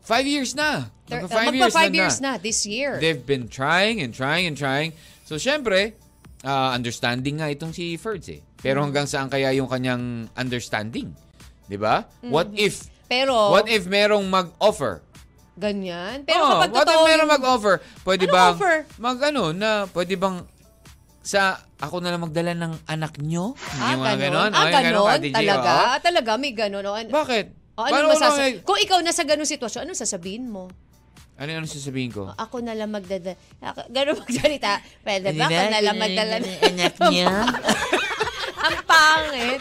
[0.05, 2.31] five years na Magpa five magpa years five na years na.
[2.31, 2.97] na this year.
[2.97, 4.93] They've been trying and trying and trying.
[5.25, 5.97] So, syempre,
[6.41, 8.41] ah, understanding nga itong si Ferds eh.
[8.59, 8.85] Pero Mm.
[8.87, 11.13] hanggang saan kaya yung kanyang understanding?
[11.65, 12.05] 'Di ba?
[12.23, 12.93] What if Mm-hmm.
[13.07, 15.05] Pero, what if merong mag-offer?
[15.55, 16.25] ganyan.
[16.25, 17.75] Pero Oh, kapag what if totoo merong yung- mag-offer?
[18.01, 18.77] Pwede Anong bang offer?
[18.99, 20.37] mag ano na pwede bang
[21.21, 21.41] sa
[21.79, 23.55] ako na lang magdala ng anak nyo?
[23.71, 24.19] Ah, Yung mga ganon.
[24.19, 24.51] ganon.
[24.51, 25.09] Ah, Oh, ganon?
[25.15, 25.71] Kati G, Talaga?
[25.71, 25.97] oo.
[26.03, 26.83] Talaga, may ganon.
[26.83, 27.47] O, an- Bakit?
[27.75, 28.63] O, Paano ano masasa- lang eh?
[28.63, 30.71] Kung ikaw nasa ganong sitwasyon, anong sasabihin mo?
[31.35, 32.31] Ano yung sasabihin ko?
[32.31, 33.35] Ako na lang magdala.
[33.59, 34.79] Ako, ganun magsalita.
[35.03, 35.45] Pwede ba?
[35.45, 36.35] Ako na lang magdala.
[36.39, 37.31] anak niya.
[38.65, 39.61] Ang pangit.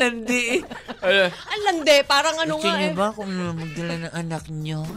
[0.00, 0.64] Landi.
[0.98, 1.22] Ano?
[1.30, 1.96] Ang lande.
[2.02, 2.96] Parang ano Gusto nga niyo eh.
[2.96, 4.80] ba kung magdala ng anak niyo?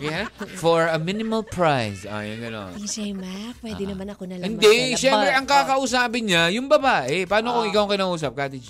[0.00, 0.30] Yeah?
[0.56, 2.06] For a minimal price.
[2.06, 2.72] Ah, yung ganon.
[2.72, 4.96] DJ Mac, pwede naman ako na lang Hindi, magdala.
[4.96, 7.26] syempre ang kakausapin niya, yung babae.
[7.26, 7.54] Paano Ah.
[7.58, 8.68] kung ikaw ang kinausap, Kati G?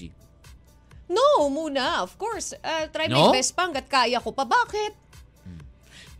[1.10, 2.00] No, muna.
[2.00, 2.54] Of course.
[2.54, 3.28] Uh, try No?
[3.28, 4.46] my best pa hanggat kaya ko pa.
[4.46, 4.94] Bakit?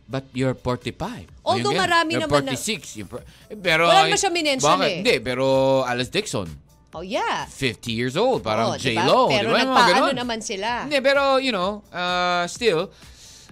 [0.05, 1.31] But you're 45.
[1.41, 2.99] Although Ayun nga, marami you're naman na- 46.
[2.99, 4.91] You're pro- eh, pero, Wala naman siya minention bakit?
[4.91, 4.95] eh.
[4.99, 5.45] Hindi, pero
[5.83, 6.49] Alice Dixon,
[6.91, 7.47] Oh, yeah.
[7.47, 8.43] 50 years old.
[8.43, 8.99] Parang Oh, diba?
[8.99, 9.31] J-Lo.
[9.31, 9.63] Pero di ba?
[9.63, 10.83] Yung mga nagpaano naman sila.
[10.83, 12.91] Hindi, pero, you know, uh, still,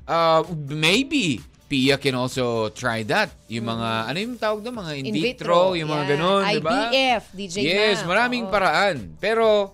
[0.03, 3.31] uh, maybe Pia can also try that.
[3.47, 4.75] Yung mga, ano yung tawag doon?
[4.75, 6.11] Mga in, In vitro, vitro, yung mga yeah.
[6.11, 6.71] ganon, di ba?
[6.91, 8.51] IVF, DJ Yes, maraming oo.
[8.51, 9.15] paraan.
[9.15, 9.71] Pero,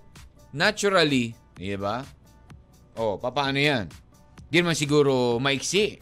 [0.54, 2.04] naturally, di ba?
[2.96, 3.92] Oh, paano yan?
[4.48, 6.00] Di naman siguro maiksi.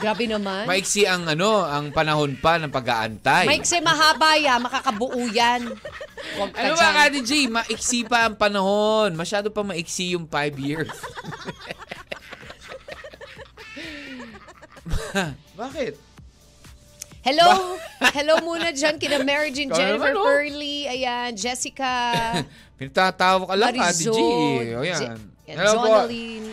[0.00, 0.64] Grabe naman.
[0.64, 3.52] Maiksi ang ano, ang panahon pa ng pag-aantay.
[3.66, 4.64] Say mahaba yan.
[4.64, 5.68] Makakabuo yan.
[6.40, 6.80] Huwag ka Ano dyan.
[6.80, 7.30] ba, Kati G?
[7.52, 9.12] Maiksi pa ang panahon.
[9.12, 10.88] Masyado pa maiksi yung five years.
[15.60, 16.09] Bakit?
[17.20, 17.76] Hello.
[18.16, 20.24] Hello muna dyan kina Mary Jean, Jennifer oh.
[20.24, 22.32] Pearly, ayan, Jessica,
[22.80, 24.08] Pinatatawa ka lang, Kati G.
[24.08, 24.96] Marizol, O yan.
[24.96, 25.84] Je- yan, Hello po.
[25.84, 26.48] Jonaline.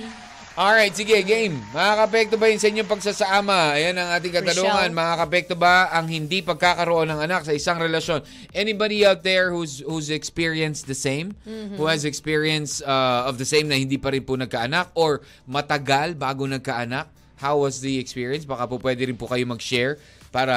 [0.57, 1.53] Alright, sige, game.
[1.69, 3.77] Makakapekto ba yun sa inyong pagsasama?
[3.77, 4.89] Ayan ang ating katanungan.
[4.89, 8.25] Makakapekto ba ang hindi pagkakaroon ng anak sa isang relasyon?
[8.57, 11.37] Anybody out there who's who's experienced the same?
[11.45, 11.77] Mm-hmm.
[11.77, 14.97] Who has experience uh, of the same na hindi pa rin po nagkaanak?
[14.97, 17.05] Or matagal bago nagkaanak?
[17.37, 18.41] How was the experience?
[18.49, 20.01] Baka po pwede rin po kayo mag-share
[20.37, 20.53] para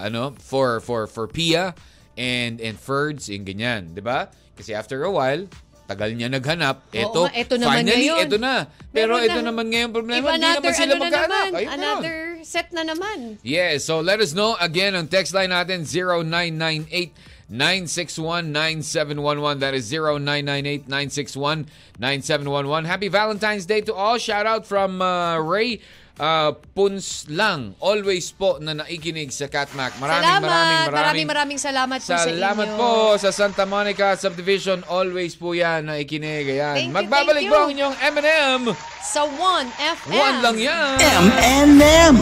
[0.00, 1.76] ano for for for Pia
[2.16, 4.32] and and Ferds yung ganyan, 'di ba?
[4.56, 5.44] Kasi after a while,
[5.84, 6.88] tagal niya naghanap.
[6.88, 8.24] Eto, nga, eto naman finally, ngayon.
[8.24, 8.64] eto na.
[8.94, 9.48] Pero Meron ito na.
[9.52, 11.28] naman ngayon problema, Iba hindi another, naman sila ano na magkaanak.
[11.28, 13.36] naman, Ayun na another set na naman.
[13.44, 17.12] Yes, so let us know again on text line natin 0998
[17.44, 19.60] 961-9711.
[19.60, 22.84] That is 0998-961-9711.
[22.86, 24.16] Happy Valentine's Day to all.
[24.16, 25.80] Shout out from uh, Ray
[26.18, 27.74] uh, Punslang.
[27.82, 29.98] Always po na naikinig sa Catmac.
[29.98, 30.42] Maraming, salamat.
[30.42, 32.38] maraming, maraming, maraming, maraming salamat po sa inyo.
[32.38, 34.82] Salamat po sa Santa Monica Subdivision.
[34.86, 36.46] Always po yan naikinig.
[36.50, 36.74] Ayan.
[36.76, 38.60] Thank you, Magbabalik thank po ang inyong M&M.
[39.02, 40.14] Sa 1FM.
[40.14, 40.96] One lang yan.
[41.00, 42.16] M&M.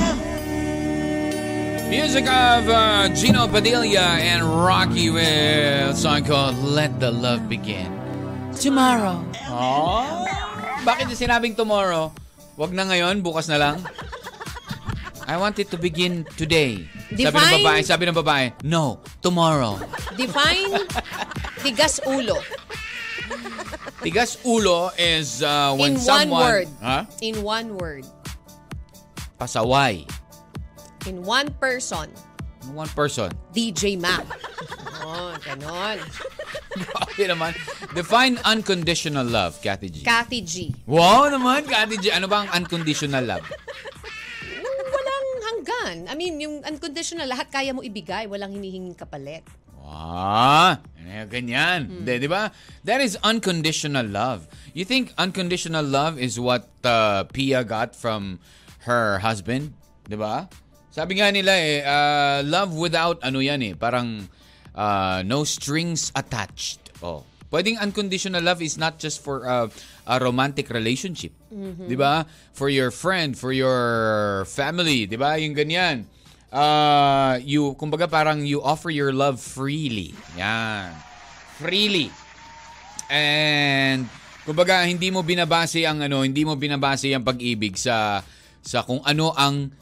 [1.93, 7.93] Music of uh, Gino Padilla and Rocky with a song called Let the Love Begin.
[8.57, 9.21] Tomorrow.
[9.53, 10.25] Oh?
[10.89, 12.09] Bakit sinabing tomorrow?
[12.55, 13.77] Wag na ngayon, bukas na lang.
[15.25, 16.85] I want it to begin today.
[17.09, 19.79] Sabi ng Define- babae, sabi ng babae, no, tomorrow.
[20.13, 20.83] Define
[21.63, 22.37] tigas ulo.
[24.03, 26.43] Tigas ulo is uh, when In one someone...
[26.43, 26.69] word.
[26.83, 26.99] Ha?
[27.23, 28.05] In one word.
[29.39, 30.07] pasaway.
[31.07, 32.11] In one person,
[32.71, 33.35] One person.
[33.51, 34.23] DJ Mac.
[35.03, 35.99] Oh, ganon.
[37.13, 37.53] Okay naman.
[37.93, 39.97] Define unconditional love, Kathy G.
[40.07, 40.73] Kathy G.
[40.89, 42.09] wow naman, Kathy G.
[42.15, 43.45] Ano ba ang unconditional love?
[44.63, 45.97] Walang hanggan.
[46.09, 48.25] I mean, yung unconditional, lahat kaya mo ibigay.
[48.25, 49.45] Walang hinihinging kapalit.
[49.85, 50.81] Ah,
[51.29, 52.09] ganyan.
[52.09, 52.49] Di, di ba?
[52.89, 54.49] That is unconditional love.
[54.73, 58.41] You think unconditional love is what uh, Pia got from
[58.89, 59.77] her husband?
[60.09, 60.49] Di ba?
[60.93, 64.29] Sabi nga nila eh, uh, love without ano yan eh, parang
[64.77, 66.93] uh, no strings attached.
[67.01, 67.25] Oh.
[67.49, 69.69] Pwedeng unconditional love is not just for uh,
[70.09, 71.33] a romantic relationship.
[71.89, 72.25] Di ba?
[72.57, 75.05] For your friend, for your family.
[75.05, 75.37] Di ba?
[75.37, 76.09] Yung ganyan
[76.53, 80.13] uh, you, kumbaga parang you offer your love freely.
[80.37, 80.93] Yan.
[81.57, 82.13] Freely.
[83.09, 84.07] And,
[84.45, 88.21] kumbaga, hindi mo binabase ang ano, hindi mo binabase ang pag-ibig sa
[88.63, 89.75] sa kung ano ang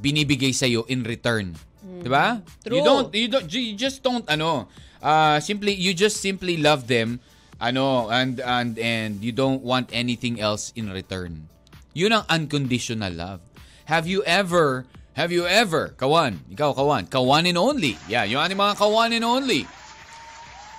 [0.00, 1.54] binibigay sa in return.
[1.80, 2.40] 'Di ba?
[2.64, 4.66] You don't you don't you just don't ano,
[5.04, 7.20] uh, simply you just simply love them
[7.60, 11.46] ano and and and you don't want anything else in return.
[11.92, 13.44] Yun ang unconditional love.
[13.86, 17.98] Have you ever Have you ever, kawan, ikaw kawan, kawan and only.
[18.06, 19.66] Yeah, yung ating mga kawan and only.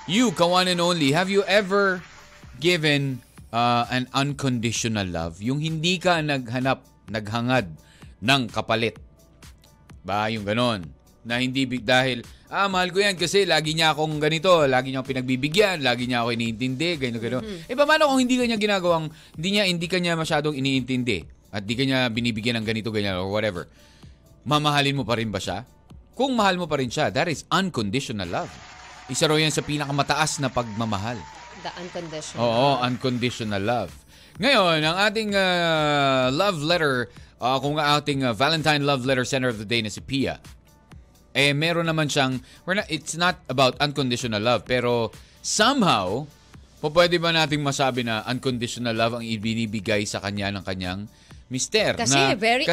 [0.08, 2.00] You, kawan and only, have you ever
[2.58, 5.44] given uh, an unconditional love?
[5.44, 6.82] Yung hindi ka naghanap,
[7.12, 7.76] naghangad
[8.24, 8.98] ng kapalit.
[10.02, 10.82] Ba, yung ganon.
[11.22, 15.06] Na hindi big dahil, ah, mahal ko yan kasi lagi niya akong ganito, lagi niya
[15.06, 17.44] akong pinagbibigyan, lagi niya ako iniintindi, ganyan, gano'n.
[17.70, 19.06] Eh, paano kung hindi ka niya ginagawang,
[19.38, 21.22] hindi niya, hindi ka niya masyadong iniintindi
[21.54, 23.70] at di ka niya binibigyan ng ganito, ganyan, or whatever.
[24.42, 25.62] Mamahalin mo pa rin ba siya?
[26.18, 28.50] Kung mahal mo pa rin siya, that is unconditional love.
[29.06, 31.22] Isa raw yan sa pinakamataas na pagmamahal.
[31.62, 32.42] The unconditional.
[32.42, 33.94] Oo, unconditional love.
[34.42, 39.58] Ngayon, ang ating uh, love letter, uh, kung ating uh, Valentine Love Letter Center of
[39.58, 40.38] the Day na si Pia,
[41.34, 45.10] eh meron naman siyang, we're not, it's not about unconditional love, pero
[45.42, 46.30] somehow,
[46.78, 51.10] po pwede ba nating masabi na unconditional love ang ibinibigay sa kanya ng kanyang
[51.50, 51.98] mister?
[51.98, 52.66] Kasi na, very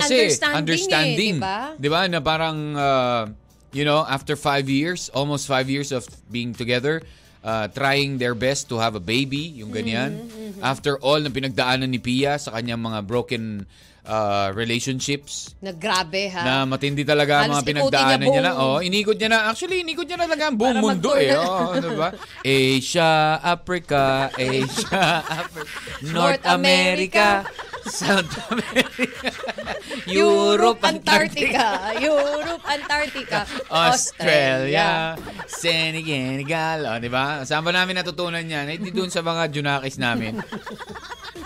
[0.55, 1.59] understanding eh, di ba?
[1.77, 2.01] Di ba?
[2.09, 3.25] Na parang, uh,
[3.73, 7.05] you know, after five years, almost five years of being together,
[7.45, 10.25] uh, trying their best to have a baby, yung ganyan.
[10.25, 13.69] Mm-hmm, After all na pinagdaanan ni Pia sa kanyang mga broken
[14.09, 16.43] uh, relationships, Na grabe ha.
[16.43, 18.53] na matindi talaga ang mga pinagdaanan niya, niya na.
[18.57, 19.39] Oh, inikot niya na.
[19.53, 21.37] Actually, inikot niya na talaga ang buong Para mundo eh.
[21.37, 22.09] Oh, ano ba?
[22.43, 25.71] Asia, Africa, Asia, Africa,
[26.17, 27.45] North North America,
[27.85, 29.31] South America,
[30.09, 31.93] Europe, Antarctica.
[32.01, 33.45] Europe, Antarctica.
[33.69, 35.17] Australia,
[35.47, 37.45] Senegal, oh, di ba?
[37.45, 38.73] Saan ba namin natutunan yan?
[38.73, 40.41] Hindi doon sa mga junakis namin.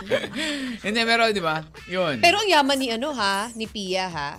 [0.86, 1.62] Hindi, pero di ba?
[1.88, 2.18] Yun.
[2.20, 4.30] Pero ang yaman ni ano ha, ni Pia ha.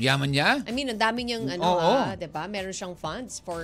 [0.00, 0.64] Yaman niya?
[0.64, 1.92] I mean, ang dami niyang ano Oo.
[2.08, 2.48] ha, 'di ba?
[2.48, 3.60] Meron siyang funds for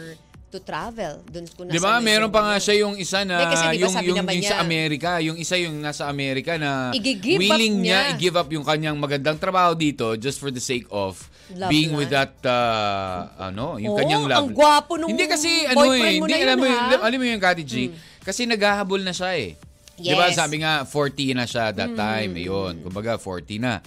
[0.56, 1.20] to travel.
[1.26, 1.98] Doon ko Di ba?
[1.98, 5.54] Meron pa nga siya yung isa na kasi yung yung, yung sa Amerika, yung isa
[5.58, 8.14] yung nasa Amerika na willing niya niya.
[8.14, 11.18] i-give up yung kanyang magandang trabaho dito just for the sake of
[11.50, 11.98] Love being life.
[12.06, 14.38] with that uh, ano, yung Oo, kanyang love.
[14.38, 17.42] ang gwapo nung Hindi kasi ano eh, mo hindi alam mo, yun, alam mo yung
[17.42, 17.74] Kati G,
[18.22, 19.54] kasi naghahabol na siya eh.
[19.96, 20.36] Di ba Yes.
[20.36, 22.84] sabi nga 40 na siya that time, ayun.
[22.84, 23.80] Kumbaga 40 na.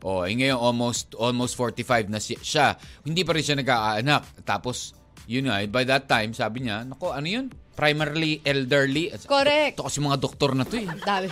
[0.00, 2.74] Oh, eh ngayon almost almost 45 na si- siya.
[3.02, 4.42] Hindi pa rin siya nag-aanak.
[4.42, 4.94] Tapos
[5.26, 7.46] yun nga, eh, by that time, sabi niya, nako, ano yun?
[7.76, 9.12] Primarily elderly.
[9.26, 9.76] Correct.
[9.76, 10.86] Ito kasi mga doktor na to eh.
[11.04, 11.28] Dami.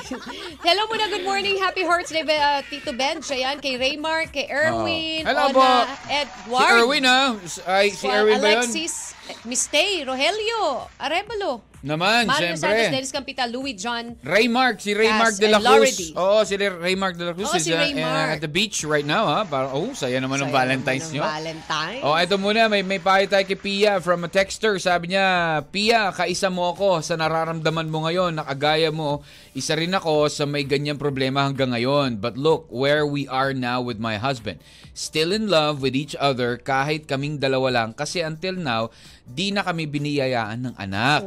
[0.61, 1.57] Hello muna, good morning.
[1.57, 3.23] Happy Hearts Day, uh, Tito Ben.
[3.23, 5.29] Siya yan, kay Raymar, kay Erwin, Oo.
[5.31, 5.65] Hello po.
[6.05, 6.61] Edward.
[6.61, 7.29] Si Erwin ah.
[7.65, 8.61] Ay, si Erwin ba yun?
[8.61, 12.97] Alexis, Mistay, Rogelio, Arevalo, Naman, Mario Santos, syempre.
[12.97, 16.17] Dennis Campita, Louis John, Ray Mark, si Ray Mark de la Cruz.
[16.17, 18.33] Oo, si Ray Mark de la Cruz is si Ray Mark.
[18.33, 19.45] uh, at the beach right now ha.
[19.45, 21.23] Para oh, saya naman ng Saya Valentine's naman nyo.
[21.23, 22.01] ng Valentine.
[22.01, 24.81] Oh, ito muna, may may payo tayo kay Pia from a texter.
[24.81, 28.41] Sabi niya, Pia, kaisa mo ako sa nararamdaman mo ngayon.
[28.41, 29.21] Nakagaya mo,
[29.55, 32.19] isa rin ako sa may ganyang problema hanggang ngayon.
[32.19, 34.59] But look, where we are now with my husband.
[34.95, 37.89] Still in love with each other kahit kaming dalawa lang.
[37.95, 38.91] Kasi until now,
[39.23, 41.23] di na kami biniyayaan ng anak.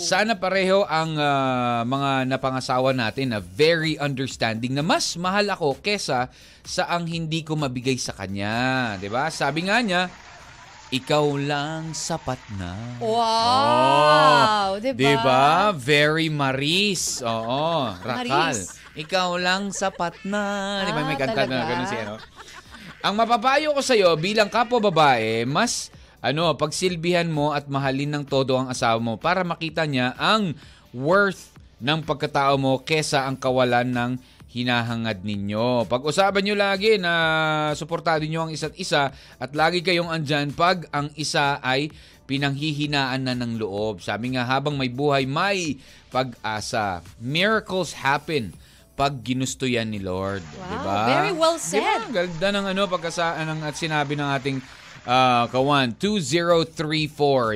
[0.00, 6.32] Sana pareho ang ah, mga napangasawa natin na very understanding na mas mahal ako kesa
[6.64, 8.96] sa ang hindi ko mabigay sa kanya.
[9.12, 9.28] ba?
[9.28, 10.08] Sabi nga niya,
[10.94, 12.78] ikaw lang sapat na.
[13.02, 14.76] Wow!
[14.76, 14.94] Oh, diba?
[14.94, 15.74] Diba?
[15.74, 17.18] Very Maris.
[17.26, 18.54] Oo, Rakal.
[18.54, 18.78] Maris.
[18.94, 20.80] Ikaw lang sapat na.
[20.86, 22.16] Di ba may Ah, kanta na ganun siya, no?
[23.02, 25.90] Ang mapapayo ko sa'yo bilang kapwa babae, mas
[26.24, 30.56] ano, pagsilbihan mo at mahalin ng todo ang asawa mo para makita niya ang
[30.90, 34.10] worth ng pagkatao mo kesa ang kawalan ng
[34.56, 35.84] hinahangad ninyo.
[35.84, 37.12] Pag-usapan nyo lagi na
[37.76, 41.92] suportado nyo ang isa't isa at lagi kayong andyan pag ang isa ay
[42.24, 44.00] pinanghihinaan na ng loob.
[44.00, 45.76] Sabi nga, habang may buhay, may
[46.08, 47.04] pag-asa.
[47.20, 48.56] Miracles happen
[48.96, 50.40] pag ginusto yan ni Lord.
[50.56, 50.96] Wow, diba?
[51.04, 52.08] very well said.
[52.08, 52.24] Diba?
[52.24, 54.58] Ganda ng ano, pagkasa, ng, at sinabi ng ating
[55.06, 56.74] ah, kawan, 2034.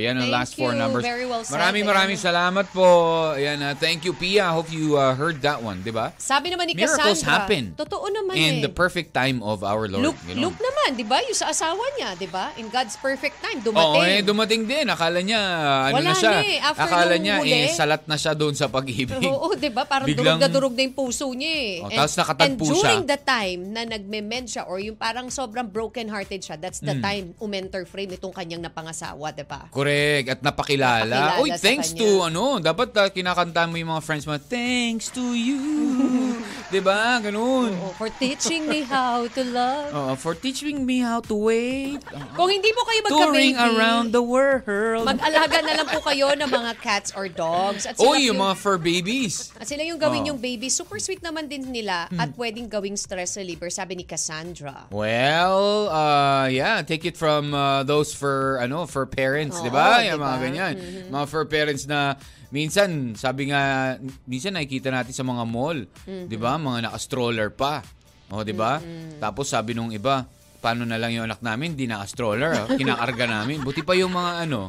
[0.00, 0.78] Yan ang Thank last four you.
[0.78, 1.02] numbers.
[1.02, 1.54] Very well said.
[1.54, 2.86] Maraming maraming salamat po.
[3.32, 4.50] Ayan, ah, thank you, Pia.
[4.50, 6.14] Hope you ah, heard that one, di ba?
[6.16, 7.44] Sabi naman ni Miracles Cassandra.
[7.44, 7.62] happen.
[7.74, 8.62] Totoo naman In eh.
[8.62, 10.02] the perfect time of our Lord.
[10.04, 10.40] Look, Ganun.
[10.42, 11.18] look naman, di ba?
[11.20, 12.54] Yung sa asawa niya, di ba?
[12.56, 14.02] In God's perfect time, Oo, dumating.
[14.04, 14.86] eh, dumating din.
[14.86, 15.40] Akala niya,
[15.86, 16.30] ano Wala na siya.
[16.30, 16.58] na eh.
[16.60, 17.52] After Akala niya, huli.
[17.52, 19.18] eh, salat na siya doon sa pag-ibig.
[19.26, 19.82] Oo, di ba?
[19.82, 21.74] Parang Biglang- durog na durog na yung puso niya eh.
[21.80, 23.08] Oh, tapos nakatagpo and during siya.
[23.08, 27.02] the time na nagme-mend siya or yung parang sobrang broken-hearted siya, that's the Hmm.
[27.02, 29.66] time umentor frame itong kanyang napangasawa, di ba?
[29.68, 30.28] Correct.
[30.28, 31.40] At napakilala.
[31.40, 32.00] Napakilala sa thanks kanya.
[32.00, 35.58] to, ano, dapat uh, kinakanta mo yung mga friends mo, thanks to you.
[36.70, 37.74] 'Di ba Ganun.
[37.76, 39.90] Oh, for teaching me how to love.
[39.90, 41.98] Oo, for teaching me how to wait.
[41.98, 42.26] Oo.
[42.36, 45.02] Kung hindi po kayo Touring magka-baby, around the world.
[45.02, 47.84] mag-alaga na lang po kayo ng mga cats or dogs.
[47.84, 49.50] At sila yung yung- mga fur babies.
[49.58, 50.28] At sila yung gawin Oh.
[50.30, 50.70] yung baby.
[50.70, 52.22] Super sweet naman din nila Hmm.
[52.22, 54.86] at pwedeng gawing stress reliever, sabi ni Cassandra.
[54.90, 60.02] Well, uh, yeah, take it from uh, those for ano, for parents, Oo, 'di ba?
[60.02, 60.74] di Yung mga ganyan.
[61.08, 62.18] Mga for parents na
[62.50, 63.94] minsan, sabi nga
[64.26, 66.58] minsan nakikita natin sa mga mall, 'di ba?
[66.58, 67.86] Mga naka-stroller pa.
[68.34, 68.82] Oh, 'di ba?
[69.22, 70.26] Tapos sabi nung iba,
[70.60, 72.66] paano na lang yung anak namin, di naka-stroller, ah.
[72.68, 73.64] kinakarga namin.
[73.64, 74.68] Buti pa yung mga ano,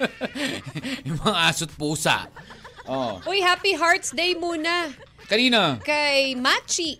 [1.06, 2.28] yung mga aso't pusa.
[2.90, 3.22] Oh.
[3.28, 4.90] Uy, Happy Hearts Day muna
[5.30, 6.98] Kanina, kay Machi,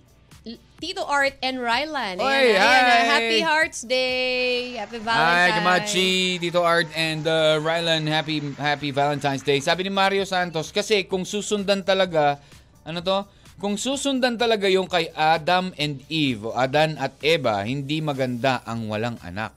[0.80, 2.16] Tito Art, and Rylan.
[2.24, 3.04] Oy, Ayan, ayan, hi!
[3.04, 4.80] Happy Hearts Day!
[4.80, 5.52] Happy Hi, Valentine's!
[5.60, 9.60] Kamachi, Tito Art, and uh, Rylan, happy happy Valentine's Day.
[9.60, 12.40] Sabi ni Mario Santos, kasi kung susundan talaga,
[12.88, 13.28] ano to?
[13.60, 18.88] Kung susundan talaga yung kay Adam and Eve, o Adan at Eva, hindi maganda ang
[18.88, 19.52] walang anak.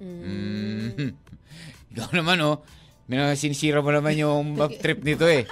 [0.00, 1.12] Mm.
[1.92, 2.64] Ikaw naman, oh.
[3.36, 5.44] Sinisira mo naman yung trip nito eh.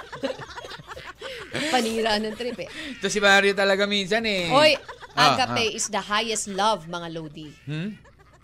[1.71, 2.69] Panira ng trip eh.
[2.99, 4.51] Ito si Mario talaga minsan eh.
[4.51, 4.75] Oy,
[5.15, 7.49] agape is the highest love, mga Lodi.
[7.65, 7.89] Hmm?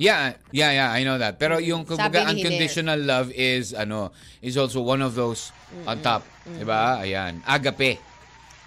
[0.01, 1.37] Yeah, yeah, yeah, I know that.
[1.37, 4.09] Pero yung kumbaga unconditional love is ano,
[4.41, 5.53] is also one of those
[5.85, 7.05] on top, 'di ba?
[7.05, 8.01] Ayan, agape.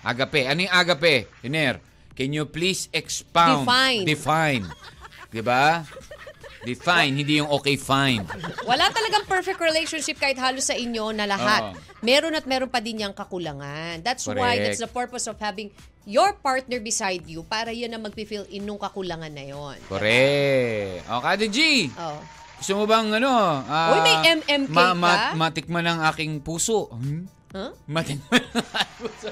[0.07, 0.47] Agape.
[0.47, 1.27] Ano yung agape?
[1.43, 1.83] Hiner,
[2.15, 3.67] can you please expound?
[3.67, 4.05] Define.
[4.07, 4.65] Define.
[5.35, 5.83] 'Di ba?
[6.65, 8.25] Define, hindi yung okay fine.
[8.65, 11.77] Wala talagang perfect relationship kahit halos sa inyo na lahat.
[11.77, 11.79] Oo.
[12.01, 14.01] Meron at meron pa din niyang kakulangan.
[14.01, 14.63] That's why, Correct.
[14.65, 15.69] that's the purpose of having
[16.05, 19.77] your partner beside you para yun ang magpi-fill in nung kakulangan na yon.
[19.85, 21.05] Correct.
[21.07, 21.59] O, Kati G,
[21.95, 22.21] Oh.
[22.57, 23.29] gusto mo bang ano?
[23.63, 25.29] ah, Uy, may MMK ma- ma- ka?
[25.35, 26.89] matikman ang aking puso.
[26.91, 27.25] Hmm?
[27.51, 27.71] Huh?
[27.87, 29.29] Matikman ang aking puso.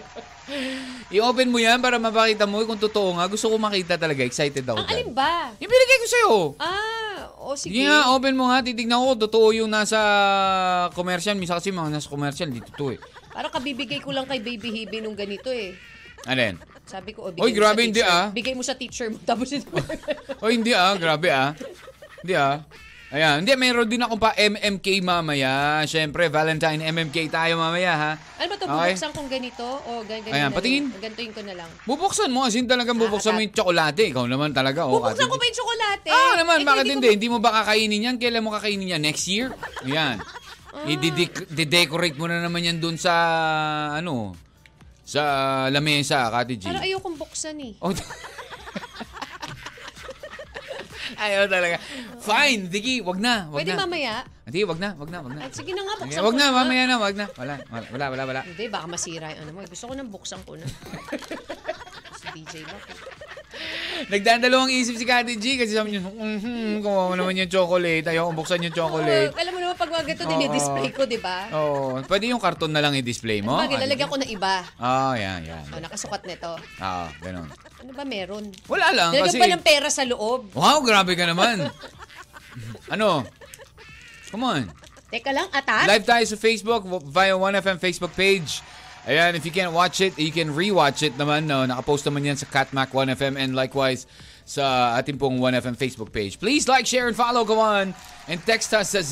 [1.09, 3.25] I-open mo yan para mapakita mo kung totoo nga.
[3.27, 4.21] Gusto ko makita talaga.
[4.21, 4.97] Excited ako Ang dyan.
[4.99, 5.33] alin ba?
[5.57, 6.33] Yung binigay ko sa'yo.
[6.59, 7.73] Ah, o sige.
[7.75, 8.61] Sige nga, open mo nga.
[8.61, 9.15] Titignan ko.
[9.21, 10.01] Totoo yung nasa
[10.91, 11.37] commercial.
[11.37, 12.49] Misa kasi mga nasa commercial.
[12.49, 12.99] Hindi totoo eh.
[13.29, 15.73] Parang kabibigay ko lang kay Baby Hibi nung ganito eh.
[16.25, 16.55] Alin?
[16.83, 18.13] Sabi ko, o, bigay Oy, mo grabe, sa hindi, teacher.
[18.13, 18.27] ah.
[18.31, 19.19] Bigay mo sa teacher mo.
[19.29, 19.71] Tapos ito.
[20.43, 20.93] O hindi ah.
[20.95, 21.55] Grabe ah.
[22.21, 22.63] Hindi ah.
[23.13, 23.45] Ayan.
[23.45, 25.85] Hindi, mayroon din ako pa MMK mamaya.
[25.85, 28.13] Siyempre, Valentine MMK tayo mamaya ha.
[28.41, 28.97] ano ba to Okay.
[28.97, 29.67] bubuksan kong ganito?
[29.85, 30.85] O ganito Ayan, na patingin.
[30.89, 31.03] lang.
[31.03, 31.71] Gantuin ko na lang.
[31.85, 32.41] Bubuksan mo.
[32.43, 34.09] As in talagang bubuksan mo yung tsokolate.
[34.09, 34.89] Ikaw naman talaga.
[34.89, 36.09] Oh, Bubuksan ko ba yung tsokolate?
[36.09, 37.09] Ah, naman, Eh, bakit hindi?
[37.11, 38.17] Hindi mo ba kakainin yan?
[38.17, 39.03] Kailan mo kakainin yan?
[39.03, 39.53] Next year?
[39.83, 40.17] Ayan.
[40.73, 40.89] Ah.
[40.89, 43.13] I-decorate mo na naman yan dun sa,
[43.93, 44.33] ano,
[45.13, 45.23] sa
[45.69, 46.65] lamesa, Kati G.
[46.73, 47.77] Parang ayokong buksan eh.
[47.85, 47.93] Oh,
[51.23, 51.77] Ayaw talaga.
[52.25, 53.47] Fine, Digi, wag na.
[53.53, 53.85] Wag Pwede na.
[53.85, 54.25] mamaya?
[54.49, 55.41] Hindi, wag na, wag na, wag na.
[55.45, 57.27] Ay, sige na nga, buksan wag ko na, mamaya na, wag na.
[57.37, 58.41] Wala, wala, wala, wala.
[58.49, 59.61] Hindi, baka masira yung ano mo.
[59.69, 60.65] Gusto ko nang buksan ko na.
[62.19, 62.83] si DJ Mac.
[64.11, 68.39] Nagdadalawang isip si Kati G kasi sabi niya, mm-hmm, kung naman yung chocolate, ayaw kong
[68.39, 69.31] buksan yung chocolate.
[69.31, 70.33] Oo, alam mo naman, pag mga ganito, Oo.
[70.35, 71.39] dinidisplay ko, di ba?
[71.55, 73.59] Oo, pwede yung karton na lang i-display mo.
[73.63, 74.55] Bagay, lalagyan ko na iba.
[74.77, 75.65] Ah, yan, yan.
[75.71, 76.51] O, nakasukat nito.
[76.59, 77.47] Oo, ganun.
[77.83, 78.45] Ano ba meron?
[78.67, 79.39] Wala lang Nalagyan kasi...
[79.39, 80.51] pa ng pera sa loob.
[80.55, 81.71] Wow, grabe ka naman.
[82.95, 83.23] ano?
[84.35, 84.63] Come on.
[85.13, 85.85] Teka lang, atat?
[85.85, 88.65] Live tayo sa Facebook via 1FM Facebook page.
[89.03, 91.51] Ayan, if you can't watch it, you can rewatch it naman.
[91.51, 91.67] No?
[91.67, 94.07] Nakapost naman yan sa Catmac 1FM and likewise
[94.47, 96.39] sa ating pong 1FM Facebook page.
[96.39, 97.43] Please like, share, and follow.
[97.43, 97.99] Go on.
[98.31, 99.03] And text us sa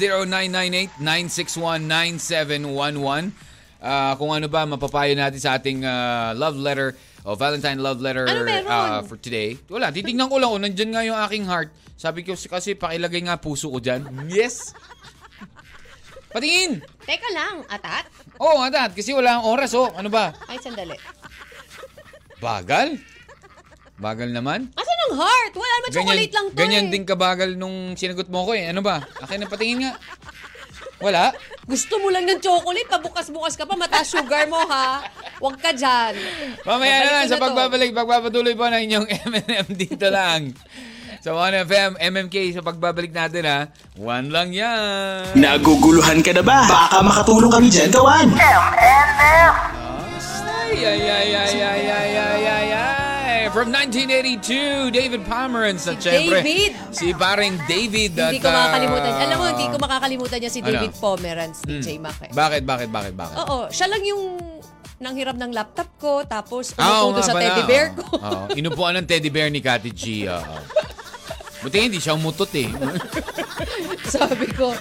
[1.02, 3.34] 0998-961-9711.
[3.80, 8.28] Ah, kung ano ba mapapayo natin sa ating ah, love letter o Valentine love letter
[8.28, 9.56] Ano ah, for today.
[9.66, 10.54] Wala, titignan ko lang.
[10.54, 11.74] Oh, nandyan nga yung aking heart.
[11.98, 14.06] Sabi ko kasi pakilagay nga puso ko dyan.
[14.30, 14.70] Yes!
[16.30, 16.78] Patingin!
[17.02, 18.06] Teka lang, atat?
[18.38, 18.94] Oo, oh, atat.
[18.94, 19.90] Kasi wala ang oras, oh.
[19.98, 20.30] Ano ba?
[20.46, 20.94] Ay, sandali.
[22.38, 23.02] Bagal?
[24.00, 24.70] Bagal naman?
[24.72, 25.52] Asan ang heart?
[25.58, 26.92] Wala naman chocolate lang to ganyan eh.
[26.96, 28.72] din kabagal nung sinagot mo ko eh.
[28.72, 29.04] Ano ba?
[29.20, 29.92] Akin na patingin nga.
[31.04, 31.36] Wala?
[31.68, 35.04] Gusto mo lang ng chocolate, pabukas-bukas ka pa, mataas sugar mo ha.
[35.36, 36.16] Huwag ka dyan.
[36.64, 40.52] Mamaya na lang sa pagbabalik, pagpapatuloy po ng inyong M&M dito lang.
[41.24, 45.36] Sa 1FM, MMK, sa pagbabalik natin ha, one lang yan.
[45.36, 46.64] Naguguluhan ka na ba?
[46.64, 48.28] Baka makatulong kami dyan, gawan.
[48.32, 49.52] M&M.
[50.70, 53.40] Ay, ay, ay, ay, ay, ay, ay, ay, ay.
[53.50, 55.84] From 1982, David Pomeranz.
[55.84, 56.72] At Si syempre, David.
[56.88, 58.14] Si paring David.
[58.14, 59.10] Hindi at, ko makakalimutan.
[59.10, 60.68] ah, Alam mo, hindi ko makakalimutan niya si Ano?
[60.70, 62.16] David Pomeranz, DJ Mac.
[62.22, 62.32] eh.
[62.32, 63.34] Bakit, bakit, bakit, bakit?
[63.36, 64.40] Oo, siya lang yung
[64.96, 67.42] nanghiram ng laptop ko, tapos Ah, umupo doon nga sa pala.
[67.42, 68.04] teddy bear ko.
[68.14, 68.44] Oo.
[68.54, 70.24] Inupuan ng teddy bear ni Kati G.
[70.24, 70.40] oo.
[71.60, 72.68] Buti hindi siya umutot eh.
[74.10, 74.72] Sabi ko,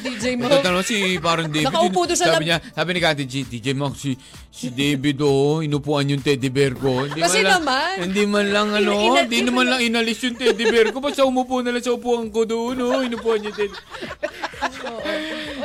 [0.00, 1.68] DJ Mac, Ito tanong si parang David.
[1.68, 4.14] Nakaupo doon sa sabi lab- niya, sabi ni Kati G, DJ Mac, si,
[4.48, 7.04] si David oh, inupuan yung teddy bear ko.
[7.04, 7.94] Hindi Kasi man lang, naman.
[8.00, 11.02] Hindi man lang ano, Ina- ina- hindi naman lang inalis yung teddy bear ko.
[11.02, 13.74] Basta umupo na lang sa upuan ko doon, oh, inupuan yung teddy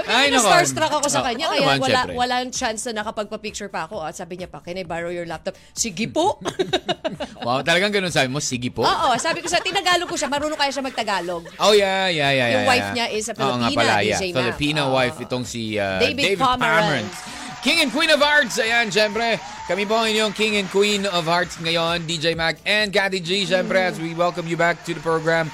[0.04, 0.46] Ay, Ay, nako.
[0.46, 2.16] starstruck ako sa Oo, kanya, oo kaya naman, wala, syempre.
[2.18, 4.04] walang chance na nakapagpa-picture pa ako.
[4.04, 5.56] At sabi niya pa, can I borrow your laptop?
[5.72, 6.38] Sige po.
[7.44, 8.88] Wow, talagang ganun sabi mo, sige po.
[8.88, 11.44] Oo, sabi ko sa tinagalog ko siya, marunong kaya siya magtagalog.
[11.60, 12.48] Oh, yeah, yeah, yeah.
[12.56, 12.96] Yung yeah, wife yeah.
[12.96, 14.16] niya is a Filipina, pala, yeah.
[14.16, 14.24] DJ.
[14.32, 14.96] Filipina Oo.
[14.96, 16.40] wife itong si uh, David David.
[16.40, 17.12] Pomeranz.
[17.60, 18.56] King and Queen of Hearts.
[18.60, 19.40] Ayan, syempre.
[19.68, 23.44] Kami po ang inyong King and Queen of Hearts ngayon, DJ Mac and Cathy G.
[23.44, 25.52] Syempre, as we welcome you back to the program.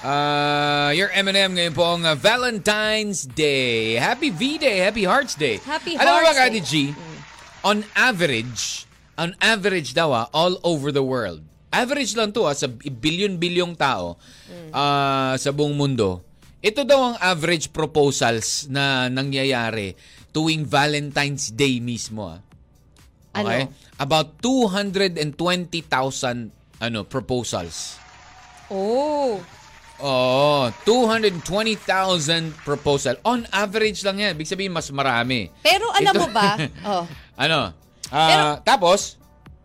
[0.00, 3.96] Uh, your M&M ngayon po ang uh, Valentine's Day.
[3.96, 4.84] Happy V-Day.
[4.84, 5.60] Happy Hearts Day.
[5.64, 6.74] Happy Alam mo ba, Hearts Cathy G?
[7.64, 8.88] On average,
[9.20, 11.44] on average daw ah, all over the world.
[11.76, 14.14] Average lang to ah, sa billion-bilyong tao
[14.70, 16.20] ah, sa buong mundo.
[16.58, 19.94] Ito daw ang average proposals na nangyayari
[20.30, 22.26] tuwing Valentine's Day mismo.
[22.26, 22.40] Ah.
[23.36, 23.62] Okay?
[23.64, 23.72] Ano?
[23.96, 27.96] About 220,000 ano proposals.
[28.68, 29.40] Oh.
[29.96, 33.16] Oo, 220,000 proposal.
[33.24, 34.36] On average lang yan.
[34.36, 35.48] Ibig sabihin, mas marami.
[35.64, 36.50] Pero alam Ito- mo ba,
[36.92, 37.04] oh,
[37.34, 37.72] ano?
[38.12, 39.16] Ah, Pero- tapos,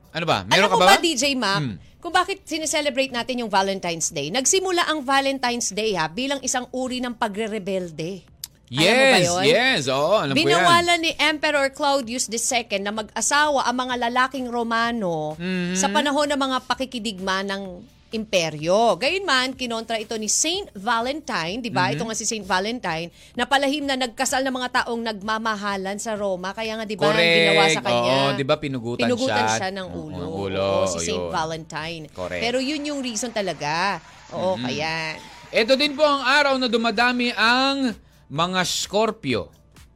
[0.09, 0.47] ano ba?
[0.47, 0.95] Meron alam ka mo ba?
[0.95, 1.76] ba, DJ Mac, Hmm.
[2.02, 4.34] Kung bakit sineselebrate natin yung Valentine's Day?
[4.34, 8.26] Nagsimula ang Valentine's Day ha, bilang isang uri ng pagre-rebelde.
[8.72, 9.82] Yes, yes.
[9.91, 10.47] Oo, alam ko yan.
[10.47, 15.76] Binawalan ni Emperor Claudius II na mag-asawa ang mga lalaking Romano Mm-hmm.
[15.76, 18.99] sa panahon ng mga pakikidigma ng imperyo.
[18.99, 21.88] Gayunman, kinontra ito ni Saint Valentine, di ba?
[21.88, 21.95] Mm-hmm.
[21.95, 26.51] Ito nga si Saint Valentine, na palahim na nagkasal ng mga taong nagmamahalan sa Roma.
[26.51, 28.16] Kaya nga, di ba, ginawa sa kanya.
[28.28, 29.57] Oo, di ba, pinugutan Pinugutan siya.
[29.57, 30.20] siya ng Oo, ulo.
[30.20, 31.32] ng ulo, Oo, si Saint yun.
[31.32, 32.03] Valentine.
[32.12, 32.38] Correct.
[32.38, 32.43] Mm-hmm.
[32.43, 34.03] Pero yun yung reason talaga.
[34.36, 35.16] Oo, kaya.
[35.51, 37.95] Ito din po ang araw na dumadami ang
[38.28, 39.51] mga Scorpio.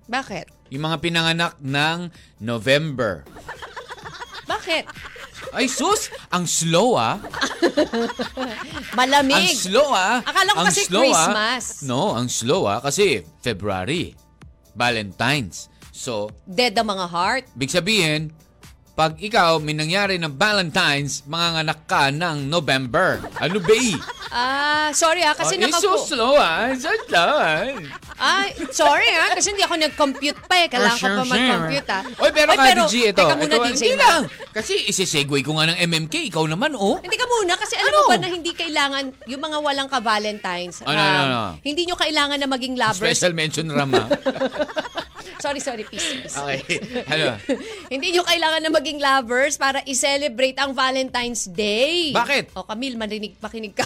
[0.07, 0.71] Bakit?
[0.71, 3.23] Yung mga pinanganak ng November.
[4.45, 5.14] Bakit?
[5.53, 6.09] Ay, sus!
[6.31, 7.19] Ang slow, ah.
[8.97, 9.53] Malamig.
[9.53, 10.23] Ang slow, ah.
[10.23, 11.09] Akala ko Ang kasi slow, ah.
[11.11, 11.63] Christmas.
[11.83, 12.79] No, ang slow, ah.
[12.81, 14.15] Kasi February.
[14.75, 15.69] Valentine's.
[15.95, 17.43] So, Dead ang mga heart.
[17.55, 18.31] Big sabihin,
[18.95, 23.19] pag ikaw may nangyari ng Valentine's, manganganak ka ng November.
[23.43, 23.99] Ano ba eh?
[24.31, 26.07] Ah, sorry ah, kasi oh, it's so nakapo...
[26.07, 26.71] slow ah.
[26.79, 27.67] So slow ah.
[28.15, 30.67] Ay, sorry ah, kasi hindi ako nag-compute pa eh.
[30.71, 32.03] Kailangan ko pa mag-compute ah.
[32.23, 33.19] Oy, pero Oy, Kati G, ito.
[33.19, 34.21] Teka muna, ito, DJ Hindi lang.
[34.55, 36.31] Kasi isisegue ko nga ng MMK.
[36.31, 36.95] Ikaw naman, oh.
[37.03, 37.99] Hindi ka muna, kasi alam Ano?
[37.99, 41.39] mo ba na hindi kailangan, yung mga walang ka-Valentines, Ano, ano, ano?
[41.59, 43.03] hindi nyo kailangan na maging lovers.
[43.03, 44.07] Special mention, Rama.
[45.45, 46.33] Sorry, sorry, peace, peace.
[46.33, 46.57] Okay.
[47.13, 47.37] Ano?
[47.85, 52.09] hindi nyo kailangan na maging lovers para i-celebrate ang Valentine's Day.
[52.09, 52.57] Bakit?
[52.57, 53.85] O Camille, marinig, makinig ka.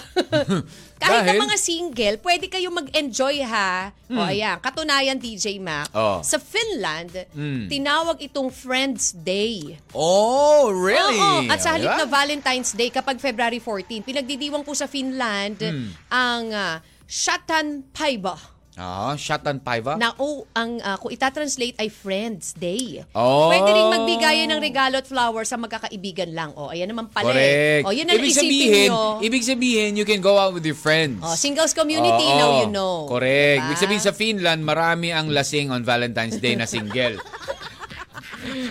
[1.02, 1.36] Kahit Dahil?
[1.36, 3.92] na mga single, pwede kayong mag-enjoy ha.
[4.08, 5.92] O ayan, katunayan DJ Mac.
[5.92, 6.00] Hmm.
[6.00, 6.18] Oh.
[6.22, 7.68] Sa Finland, Mm.
[7.68, 9.76] tinawag itong Friends Day.
[9.92, 11.18] Oh, really?
[11.18, 12.00] Oo, at sa halip Diba?
[12.00, 15.92] na Valentine's Day kapag February 14, pinagdidiwang po sa Finland Hmm.
[16.08, 18.38] ang uh, Shatan Paiba.
[18.80, 20.00] Ah, Shatan Paiva?
[20.00, 23.04] Na o ang uh, kung itatranslate ay Friends Day.
[23.12, 23.52] Oh.
[23.52, 26.56] Pwede ring magbigayan ng regalo at flowers sa magkakaibigan lang.
[26.56, 27.36] O, ayan naman pala.
[27.36, 27.84] Correct.
[27.84, 27.88] eh.
[27.88, 29.20] O, yun ang ibig sabihin, nyo.
[29.20, 31.20] ibig sabihin, you can go out with your friends.
[31.20, 33.04] O, singles community, Oo, now you know.
[33.12, 33.60] Correct.
[33.60, 33.68] Diba?
[33.68, 37.20] Ibig sabihin sa Finland, marami ang lasing on Valentine's Day na single.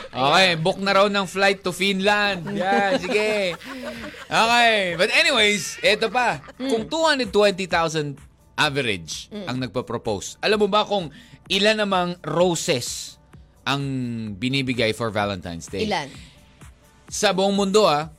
[0.08, 2.42] Okay, book na raw ng flight to Finland.
[2.50, 3.54] Yan, sige.
[4.26, 4.96] Okay.
[4.96, 6.40] But anyways, eto pa.
[6.56, 8.27] Kung 220,000
[8.58, 11.14] average ang nagpa-propose, alam mo ba kung
[11.46, 13.14] ilan namang roses
[13.62, 13.80] ang
[14.34, 15.86] binibigay for Valentine's Day?
[15.86, 16.10] Ilan?
[17.06, 18.10] Sa buong mundo ah,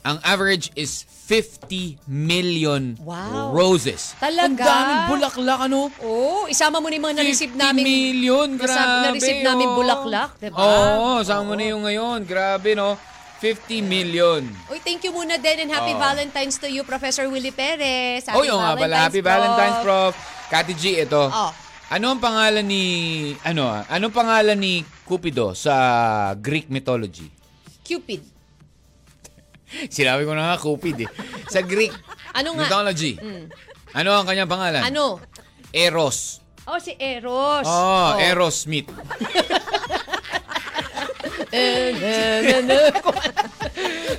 [0.00, 3.52] ang average is 50 million Wow.
[3.52, 4.16] roses.
[4.16, 4.48] Talaga?
[4.48, 5.92] Ang daming bulaklak, ano?
[6.00, 7.82] Oo, isama mo na yung mga na-receive 50 namin.
[7.84, 9.04] million, nasa- grabe.
[9.04, 9.76] Na-receive namin oh.
[9.76, 10.56] bulaklak, diba?
[10.56, 11.60] Oo, sama mo Oo.
[11.60, 12.18] na yung ngayon.
[12.24, 12.96] Grabe, no?
[13.38, 14.42] 50 million.
[14.66, 16.02] Uy, thank you muna din and happy Oo.
[16.02, 18.26] Valentine's to you, Professor Willie Perez.
[18.34, 19.06] Oh, yung nga pala.
[19.06, 20.12] Happy Valentine's, Prof.
[20.50, 21.22] Kati G, ito.
[21.30, 21.50] Oh.
[21.88, 22.84] Ano ang pangalan ni
[23.46, 23.70] ano?
[23.88, 25.72] Anong pangalan ni Cupido sa
[26.36, 27.30] Greek mythology?
[27.80, 28.20] Cupid.
[29.88, 31.10] Sinabi ko na nga Cupid eh.
[31.48, 31.94] Sa Greek
[32.38, 32.68] Ano nga?
[32.68, 33.16] mythology.
[33.96, 34.82] Ano ang kanyang pangalan?
[34.84, 35.22] Ano?
[35.72, 36.44] Eros.
[36.68, 37.64] Oh, si Eros.
[37.64, 38.92] Oh, Eros Smith.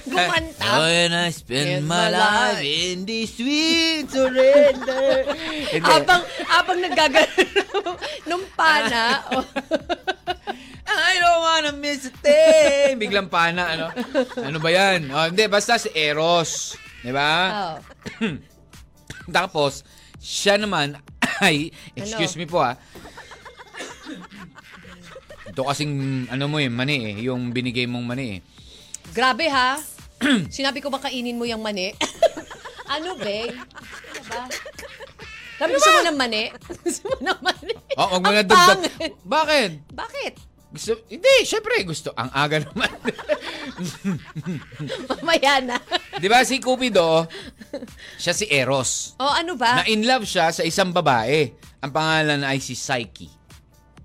[0.10, 0.70] Gumanta.
[0.82, 5.26] When I spend my life in this sweet surrender.
[5.74, 5.86] Hindi.
[5.86, 9.22] Habang, habang naggagano nung pana.
[10.90, 12.98] I don't wanna miss a thing.
[12.98, 13.86] Biglang pana, ano?
[14.42, 15.14] Ano ba yan?
[15.14, 16.74] Oh, hindi, basta si Eros.
[17.06, 17.30] Di ba?
[17.54, 17.78] Oh.
[19.38, 19.86] Tapos,
[20.18, 20.98] siya naman
[21.46, 22.42] ay, excuse Ano?
[22.42, 22.74] me po ah.
[25.60, 27.16] Ito kasing, ano mo eh, mani eh.
[27.28, 28.42] Yung binigay mong mani eh.
[29.12, 29.76] Grabe ha.
[30.56, 31.92] Sinabi ko ba kainin mo yung mani?
[32.96, 33.52] ano, be?
[33.52, 34.48] Ano ba?
[35.60, 36.44] Sabi gusto mo ng mani?
[36.88, 37.74] gusto mo ng mani?
[38.00, 38.80] Oh, wag mo Ang na dagdag.
[38.88, 39.14] pangit.
[39.28, 39.72] Bakit?
[39.92, 40.34] Bakit?
[40.72, 42.16] Gusto, hindi, syempre gusto.
[42.16, 42.92] Ang aga naman.
[45.12, 45.76] Mamaya na.
[46.24, 47.28] Di ba si Cupido,
[48.16, 49.20] siya si Eros.
[49.20, 49.84] oh, ano ba?
[49.84, 51.52] Na in love siya sa isang babae.
[51.84, 53.39] Ang pangalan ay si Psyche.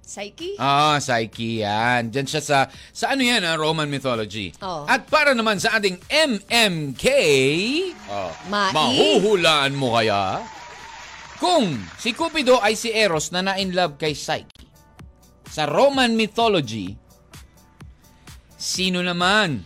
[0.04, 0.60] Psyche?
[0.60, 2.12] Ah, Psyche yan.
[2.12, 2.58] Diyan siya sa,
[2.92, 4.52] sa ano yan, ah, Roman mythology.
[4.60, 4.84] Oh.
[4.84, 7.04] At para naman sa ating MMK,
[8.06, 8.70] oh, Mai.
[8.70, 10.44] mahuhulaan mo kaya
[11.34, 14.52] kung si Cupido ay si Eros na na-in love kay Psyche.
[15.48, 16.92] Sa Roman mythology,
[18.54, 19.64] sino naman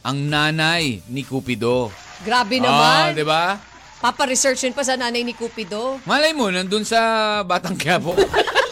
[0.00, 1.88] ang nanay ni Cupido?
[2.20, 2.64] Grabe Ah,
[3.08, 3.16] naman.
[3.16, 3.56] di ba?
[4.00, 5.96] Papa-researchin pa sa nanay ni Cupido.
[6.04, 7.00] Malay mo, nandun sa
[7.40, 8.12] Batang Quiapo.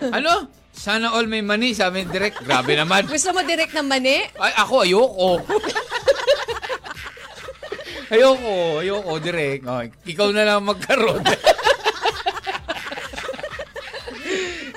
[0.00, 0.48] ano?
[0.78, 2.38] Sana all may money, sabi ni Direk.
[2.46, 3.10] Grabe naman.
[3.10, 4.30] Gusto mo direct ng mani?
[4.38, 5.30] Ay, ako, ayoko.
[8.14, 8.54] ayoko,
[8.86, 9.66] ayoko, Direk.
[9.66, 11.26] Oh, ikaw na lang magkaroon.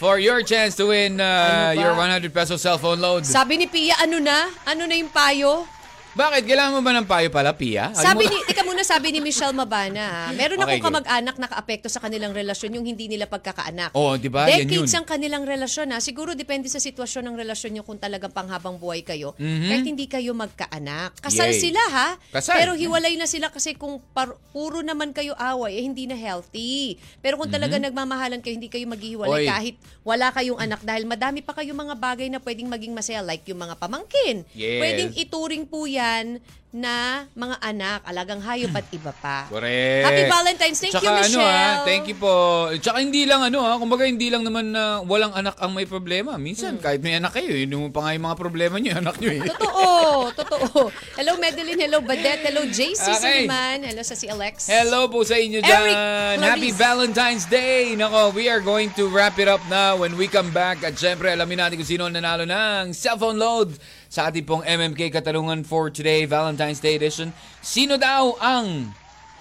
[0.00, 3.28] For your chance to win uh, Ano your 100 peso cellphone load.
[3.28, 4.48] Sabi ni Pia, ano na?
[4.64, 5.68] Ano na yung payo?
[6.10, 6.42] Bakit?
[6.42, 7.88] Kailangan mo ba ng payo pala, Pia?
[7.88, 10.34] Ano Sabi mo- ni, tika muna, sabi ni Michelle Mabana, ha?
[10.34, 13.94] meron Okay, akong kamag-anak na kaapekto sa kanilang relasyon yung hindi nila pagkakaanak.
[13.94, 14.50] Oo, di ba?
[14.50, 14.98] Decades yun.
[14.98, 15.94] ang kanilang relasyon.
[15.94, 16.02] Ha?
[16.02, 19.38] Siguro depende sa sitwasyon ng relasyon nyo kung talagang panghabang buhay kayo.
[19.38, 19.68] Mhm.
[19.70, 21.22] Kahit hindi kayo magkaanak.
[21.22, 21.62] Kasal Yay.
[21.62, 22.58] sila ha, Kasal.
[22.58, 26.98] pero hiwalay na sila kasi kung par- puro naman kayo away, eh hindi na healthy.
[27.22, 29.30] Pero kung talaga nagmamahalan kayo, hindi kayo maghihiwalay.
[29.30, 29.46] Oy.
[29.46, 33.46] kahit wala kayong anak dahil madami pa kayong mga bagay na pwedeng maging masaya like
[33.46, 34.42] yung mga pamangkin.
[34.52, 34.80] Yes.
[34.80, 36.40] Pwedeng ituring po yan again.
[36.70, 39.42] Na mga anak, alagang hayop at iba pa.
[39.50, 40.06] Correct.
[40.06, 40.78] Happy Valentine's.
[40.78, 41.42] Thank Tsaka you, Michelle.
[41.42, 42.34] ano ha, thank you po.
[42.78, 46.38] Tsaka hindi lang ano ha, kumbaga hindi lang naman na walang anak ang may problema.
[46.38, 46.82] Minsan, Hmm.
[46.86, 49.42] kahit may anak kayo, yun pa nga yung mga problema yung anak nyo eh.
[49.50, 49.86] Totoo,
[50.30, 50.94] totoo.
[51.18, 51.80] Hello, Madeline.
[51.80, 52.46] Hello, Badet.
[52.46, 53.18] Hello, JC Okay.
[53.50, 53.82] Suliman.
[53.82, 54.70] Hello sa si Alex.
[54.70, 56.36] Hello po sa inyo Eric dyan.
[56.38, 56.78] Happy Clarice.
[56.78, 57.98] Valentine's Day.
[57.98, 60.86] Nako, we are going to wrap it up now when we come back.
[60.86, 63.74] At syempre, alamin natin kung sino nanalo ng cellphone load
[64.06, 67.32] sa ating pong MMK Katalungan for today, Valentine's Day edition.
[67.64, 68.92] Sino daw ang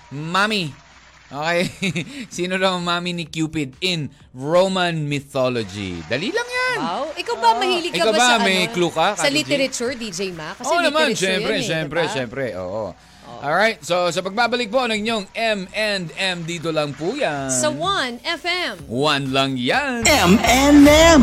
[0.07, 0.71] mami?
[1.29, 1.69] Okay.
[2.39, 6.01] sino daw ang mami ni Cupid in Roman mythology?
[6.07, 6.77] Dali lang yan.
[6.79, 7.03] Wow.
[7.13, 8.73] Ikaw ba, mahilig ka Ikaw ba, ba, sa may ano?
[8.73, 9.37] clue ka, Sa Kati G?
[9.37, 10.57] literature, DJ Ma?
[10.57, 12.15] Kasi Oo naman, literature syempre, yan eh, syempre, diba?
[12.15, 12.45] syempre.
[12.57, 12.83] Oo.
[13.39, 17.47] Alright, so sa pagbabalik po ng inyong M&M, dito lang po yan.
[17.53, 18.89] Sa 1 FM.
[18.89, 20.01] One lang yan.
[20.03, 21.21] M&M.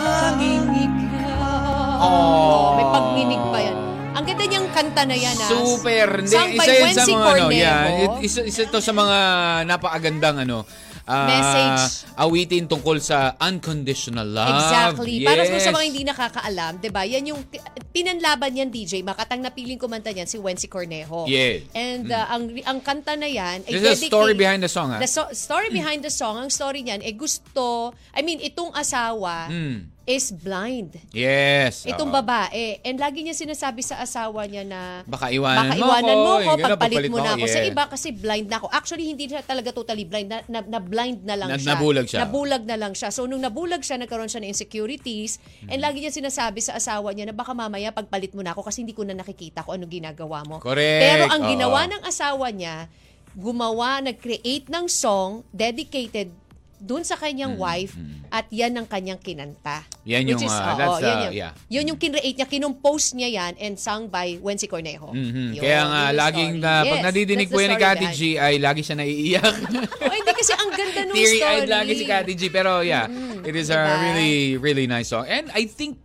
[0.00, 2.00] Tanging ikaw.
[2.00, 2.68] Oh.
[2.74, 3.76] May pagninig pa yan.
[4.10, 5.48] Ang ganda niyang kanta na yan, ah.
[5.48, 6.08] Super.
[6.20, 7.60] Hindi, Sung by isa yan sa Wency mga ano, Cornejo.
[7.60, 7.90] yan.
[8.20, 9.16] Isa, isa to sa mga
[9.64, 10.64] napakagandang ano,
[11.10, 12.06] ah, Message.
[12.14, 14.54] awitin tungkol sa unconditional love.
[14.54, 15.26] Exactly.
[15.26, 15.58] Para Yes.
[15.58, 17.02] sa mga hindi nakakaalam, 'di ba?
[17.02, 17.40] Yan yung
[17.88, 21.26] pinanlaban yan DJ, makatang napiling kumanta niyan si Wency Cornejo.
[21.26, 21.66] Yes.
[21.72, 25.00] And uh, ang ang kanta na yan ay There's a story behind the song, ah.
[25.00, 29.50] The so- story behind the song, ang story niyan ay gusto, I mean, itong asawa
[29.50, 29.99] Mm.
[30.04, 30.96] Is blind.
[31.12, 31.84] Yes.
[31.84, 32.16] Itong oo.
[32.16, 32.80] babae.
[32.82, 36.70] And lagi niya sinasabi sa asawa niya na Baka iwanan baka iwanan mo ako, ganun,
[36.74, 37.46] pagpalit mo na ako, ako.
[37.46, 38.66] Sa iba kasi blind na ako.
[38.70, 40.26] Actually, hindi siya talaga totally blind.
[40.26, 41.76] Na, na, na blind na lang Na- siya.
[41.76, 42.20] nabulag siya.
[42.24, 43.08] Nabulag na lang siya.
[43.08, 45.36] So, nung nabulag siya, nagkaroon siya ng insecurities.
[45.62, 45.82] And Mm-hmm.
[45.82, 48.92] lagi niya sinasabi sa asawa niya na baka mamaya pagpalit mo na ako kasi hindi
[48.92, 50.58] ko na nakikita kung anong ginagawa mo.
[50.58, 51.00] Correct.
[51.00, 51.48] Pero ang Oo.
[51.48, 52.88] ginawa ng asawa niya,
[53.30, 56.32] gumawa, nag-create ng song dedicated
[56.80, 57.92] dun sa kanyang wife
[58.32, 59.84] at yan ang kanyang kinanta.
[59.84, 60.08] Mm-hmm.
[60.08, 61.52] Yan Which yung, is, oo, that's, yan ah, yung, yeah.
[61.68, 65.12] yun yung kinreate niya, kinumpose niya yan and sung by Wency Cornejo.
[65.12, 65.60] Mhm.
[65.60, 66.64] Yun, Kaya nga, laging story.
[66.64, 68.06] na, pag Yes, nadidinig the yan ni Kati.
[68.16, 69.54] G, ay lagi siya naiiyak.
[70.00, 71.76] Oh, hindi kasi ang ganda nung Teary-eyed story.
[71.76, 72.42] lagi si Kati G.
[72.48, 73.06] Pero yeah,
[73.44, 74.00] it is a Diba?
[74.02, 75.28] really, really nice song.
[75.28, 76.00] And I think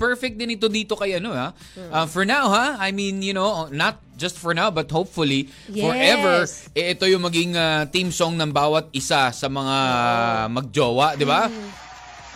[0.00, 1.52] perfect din ito dito kay ano ha.
[1.76, 5.84] Uh, for now ha, I mean, you know, not just for now but hopefully Yes.
[5.84, 6.36] forever
[6.72, 9.76] eh, ito yung maging uh, team song ng bawat isa sa mga
[10.48, 11.52] magjowa, 'di ba?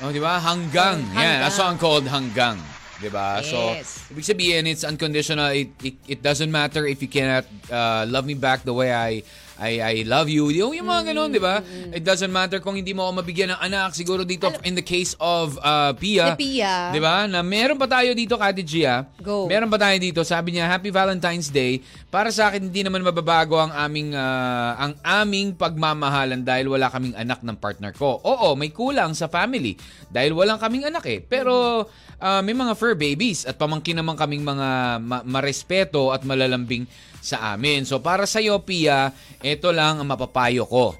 [0.05, 0.37] Oh, 'di ba?
[0.37, 1.01] Hanggang.
[1.01, 1.51] Mm, Yan, a hanggang.
[1.51, 2.61] song called Hanggang.
[3.01, 3.41] 'Di ba?
[3.41, 4.05] So, Yes.
[4.09, 5.49] ibig sabihin it's unconditional.
[5.51, 9.25] It, it it doesn't matter if you cannot uh, love me back the way I
[9.55, 10.51] I I love you.
[10.51, 11.63] Yung, yung mga ganun, 'di ba?
[11.63, 13.95] Mm, It doesn't matter kung hindi mo ako mabigyan ng anak.
[13.95, 16.91] Siguro dito in the case of uh, Pia, Ni Pia.
[16.91, 17.31] 'di ba?
[17.31, 19.07] Na meron pa tayo dito Kati Gia.
[19.23, 19.47] Go.
[19.47, 20.27] Meron pa tayo dito.
[20.27, 21.79] Sabi niya, Happy Valentine's Day.
[22.11, 27.15] Para sa akin hindi naman mababago ang aming ah, ang aming pagmamahalan dahil wala kaming
[27.15, 28.19] anak ng partner ko.
[28.21, 29.79] Oo, may kulang sa family
[30.11, 31.23] dahil walang kaming anak eh.
[31.23, 31.87] Pero
[32.19, 36.91] ah, may mga fur babies at pamangkin naman kaming mga ma- marespeto at malalambing
[37.25, 37.89] sa amin.
[37.89, 39.09] So para sa iyo Pia,
[39.41, 40.93] ito lang ang mapapayo ko.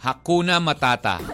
[0.00, 1.20] Hakuna Matata.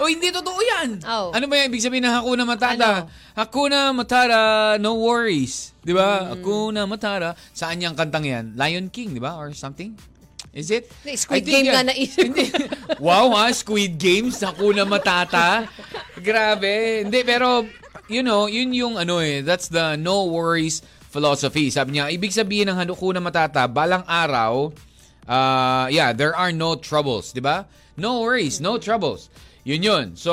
[0.00, 1.02] o hindi totoo yan.
[1.04, 1.34] Oh.
[1.34, 3.10] Ano ba yung ibig sabihin ng Hakuna Matata?
[3.34, 4.40] Hakuna Matata,
[4.78, 5.74] no worries.
[5.82, 6.32] Di ba?
[6.32, 7.34] Hakuna Matata.
[7.52, 8.54] Saan yung kantang yan?
[8.54, 9.36] Lion King, di ba?
[9.36, 9.92] Or something?
[10.50, 10.90] Is it?
[11.14, 11.74] Squid I think Game yan.
[11.76, 12.26] nga naisip.
[13.00, 15.62] Wow ha, Squid Games, Hakuna Matata.
[16.18, 17.06] Grabe.
[17.06, 17.62] Hindi, pero,
[18.10, 20.82] you know, yun yung ano eh, that's the no worries
[21.14, 21.70] philosophy.
[21.70, 24.74] Sabi niya, ibig sabihin ng Hakuna Matata, balang araw,
[25.30, 27.70] uh, yeah, there are no troubles, di ba?
[27.94, 29.30] No worries, no troubles.
[29.62, 30.04] Yun yun.
[30.18, 30.32] So,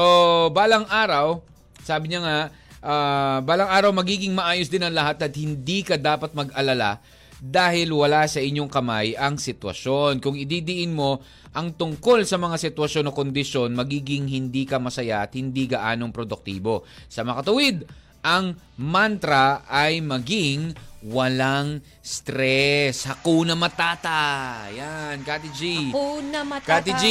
[0.53, 1.45] balang araw,
[1.86, 2.38] sabi niya nga,
[2.82, 7.01] ah, balang araw magiging maayos din ang lahat at hindi ka dapat mag-alala
[7.47, 10.19] dahil wala sa inyong kamay ang sitwasyon.
[10.19, 11.23] Kung ididiin mo
[11.55, 16.83] ang tungkol sa mga sitwasyon o kondisyon, magiging hindi ka masaya at hindi gaanong produktibo.
[17.07, 17.87] Sa makatuwid,
[18.21, 20.75] ang mantra ay maging
[21.07, 23.07] walang stress.
[23.07, 24.67] Hakuna matata.
[24.75, 25.61] Yan, Kati G.
[25.93, 26.67] Hakuna Matata.
[26.83, 27.05] Kati G,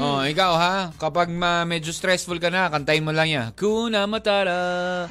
[0.00, 3.52] oh, ikaw ha, kapag ma- medyo stressful ka na, kantayin mo lang yan.
[3.52, 5.06] Hakuna matata.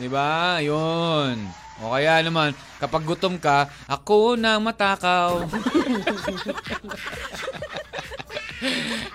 [0.00, 0.62] Di ba?
[0.64, 1.67] Yun.
[1.78, 5.46] O kaya naman, kapag gutom ka, ako na matakaw.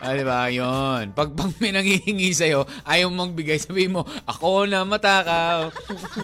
[0.03, 0.47] ah, di ba?
[0.47, 1.11] Yun.
[1.11, 5.67] Pag, pag may nangihingi sa'yo, ayaw mong bigay, sabihin mo, ako na matakaw.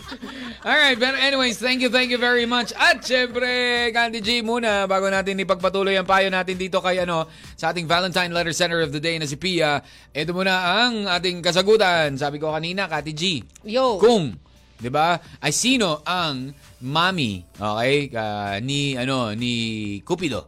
[0.68, 2.72] Alright, but anyways, thank you, thank you very much.
[2.76, 7.28] At syempre, Candy G muna, bago natin ipagpatuloy ang payo natin dito kay ano,
[7.60, 9.84] sa ating Valentine Letter Center of the Day na si Pia.
[10.16, 10.56] Ito muna
[10.88, 12.16] ang ating kasagutan.
[12.16, 13.44] Sabi ko kanina, Kati G.
[13.68, 14.00] Yo.
[14.00, 14.49] Kung,
[14.80, 15.20] 'di ba?
[15.44, 19.54] Ay sino ang mami, okay, ah, ni ano, ni
[20.02, 20.48] Cupido.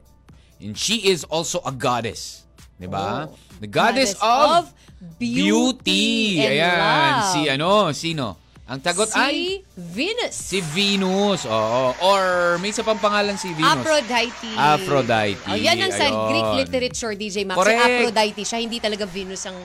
[0.61, 2.47] And she is also a goddess,
[2.79, 3.27] 'di ba?
[3.27, 3.35] Oh.
[3.61, 7.29] The goddess, of, Goddess of beauty and Ayan, love.
[7.29, 8.25] si ano, sino?
[8.71, 9.37] Ang tagot si ay
[9.75, 10.31] Venus.
[10.31, 11.43] si Venus.
[11.43, 11.91] Oo.
[12.07, 13.83] Or may isa pang pangalan si Venus.
[13.83, 14.47] Aphrodite.
[14.55, 15.41] Aphrodite.
[15.43, 16.25] Oh, yan ang sa Ayun.
[16.31, 17.59] Greek literature, DJ Max.
[17.59, 17.75] Correct.
[17.75, 19.59] Si Aphrodite siya, hindi talaga Venus ang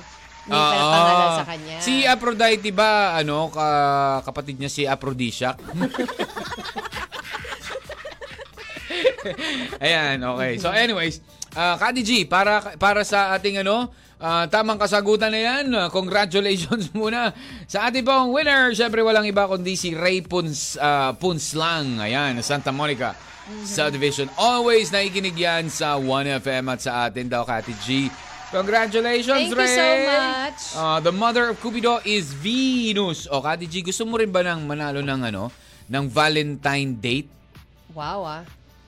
[0.47, 0.93] may Oo.
[0.95, 1.77] pangalan sa kanya.
[1.83, 3.67] Si Aphrodite ba, ano, ka,
[4.23, 5.59] kapatid niya si Aphrodisiac?
[9.83, 10.63] Ayan, okay.
[10.63, 11.19] So anyways,
[11.59, 13.91] uh, Kadi G, para, para sa ating ano,
[14.21, 17.35] ah, tamang kasagutan na yan, ah, congratulations muna
[17.67, 18.73] sa ating pong winner.
[18.73, 22.01] Siyempre, walang iba kundi si Ray Puns, ah, Punslang.
[22.01, 23.17] Ayan, Santa Monica
[23.63, 24.27] Subdivision.
[24.35, 28.11] Always naikinig yan sa 1FM at sa atin daw, Kati G.
[28.47, 29.75] Congratulations, Thank you Ray!
[29.75, 30.61] so much.
[30.73, 33.27] Uh, the mother of Cupido is Venus.
[33.27, 35.51] O, Kati G, gusto mo rin ba nang manalo ng ano,
[35.87, 37.27] ng Valentine date?
[37.91, 38.43] Wow ah.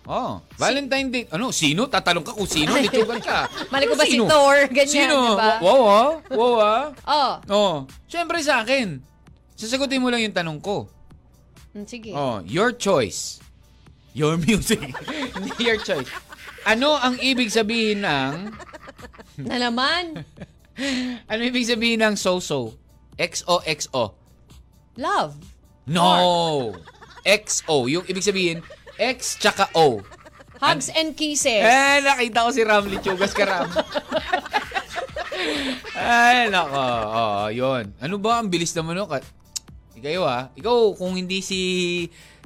[0.08, 1.28] Oh, Valentine date.
[1.34, 1.84] Ano, sino?
[1.84, 2.72] Tatanong ka kung sino?
[2.72, 3.44] Litugan ka.
[3.74, 4.24] Mali ko ba si sino?
[4.24, 4.56] Thor?
[4.70, 5.16] Ganyan, Sino?
[5.36, 5.52] diba?
[5.60, 6.08] Wow, ah.
[6.32, 6.84] Wow, ah.
[7.04, 7.74] Oh, Oh,
[8.06, 9.02] syempre sa akin.
[9.52, 10.86] Sasagutin mo lang yung tanong ko.
[11.74, 12.14] mm, sige.
[12.14, 13.42] Oh, your choice.
[14.16, 14.80] Your music.
[15.62, 16.08] Your choice.
[16.64, 18.50] Ano ang ibig sabihin ng...
[19.38, 20.22] Na naman,
[21.30, 22.74] Ano ibig sabihin ng so-so?
[23.16, 24.14] XOXO.
[24.94, 25.34] love.
[25.88, 26.70] No!
[27.24, 27.88] XO.
[27.88, 28.62] Yung ibig sabihin,
[28.94, 29.98] X tsaka O.
[30.58, 31.62] Hugs and kisses.
[31.62, 33.70] Eh, nakita ko si Ram Lichugas ka, Ram.
[35.94, 36.78] Ay, nako.
[36.78, 37.94] Oo, yun.
[37.98, 38.38] Ano ba?
[38.38, 39.06] Ang bilis naman, no?
[39.06, 39.22] Ka-
[39.94, 40.44] Ikaw, ah.
[40.54, 41.60] Ikaw, kung hindi si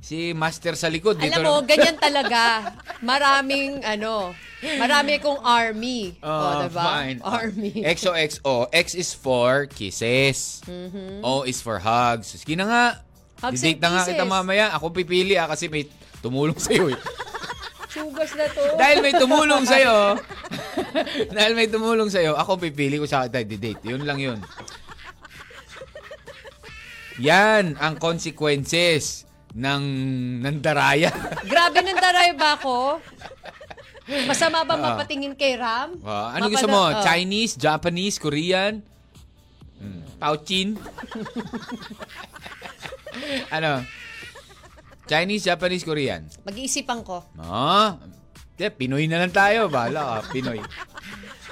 [0.03, 1.15] si Master sa likod.
[1.17, 2.75] dito Alam mo, na- ganyan talaga.
[3.01, 4.35] Maraming, ano,
[4.77, 6.19] marami kong army.
[6.19, 6.83] o, Ah, diba?
[6.83, 7.19] fine.
[7.23, 7.73] Army.
[7.81, 8.67] XOXO.
[8.69, 10.59] X is for kisses.
[11.23, 12.35] O is for hugs.
[12.35, 12.85] Sige na nga.
[12.93, 13.41] Mm-hmm.
[13.41, 14.67] Hugs Didate and na nga kita mamaya.
[14.75, 15.87] Ako pipili ah kasi may
[16.19, 16.99] tumulong sa'yo eh.
[17.87, 18.63] Sugas na to.
[18.75, 20.17] Dahil may tumulong sa'yo,
[21.37, 23.83] dahil may tumulong sa'yo, ako pipili ko sa kita date.
[23.85, 24.39] Yun lang yun.
[27.21, 29.83] Yan ang consequences ng
[30.41, 31.13] nandaraya.
[31.53, 32.99] Grabe ng daray ba ako?
[34.27, 36.01] Masama ba mapatingin kay Ram?
[36.03, 36.81] Ah, ano Mapada- gusto mo?
[36.91, 37.03] oh.
[37.05, 38.83] Chinese, Japanese, Korean?
[39.79, 40.03] Hmm.
[40.19, 40.75] Pauchin?
[43.57, 43.85] ano?
[45.07, 46.25] Chinese, Japanese, Korean?
[46.47, 47.21] Mag-iisipan ko.
[47.37, 48.01] Ah,
[48.57, 49.69] yeah, Pinoy na lang tayo.
[49.69, 50.59] Bahala ka, Pinoy.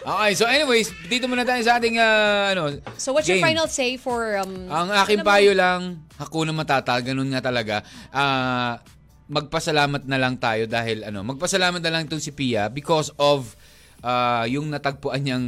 [0.01, 3.53] Okay, so anyways, dito muna tayo sa ating, ah, ano, So what's your game.
[3.53, 4.41] final say for...
[4.41, 5.33] Um, Ang aking ano naman?
[5.37, 5.81] payo lang,
[6.17, 7.85] hakuna matata, ganun nga talaga.
[8.09, 8.81] Ah,
[9.29, 13.55] magpasalamat na lang tayo dahil ano, magpasalamat na lang itong si Pia because of
[14.01, 15.47] ah, yung natagpuan niyang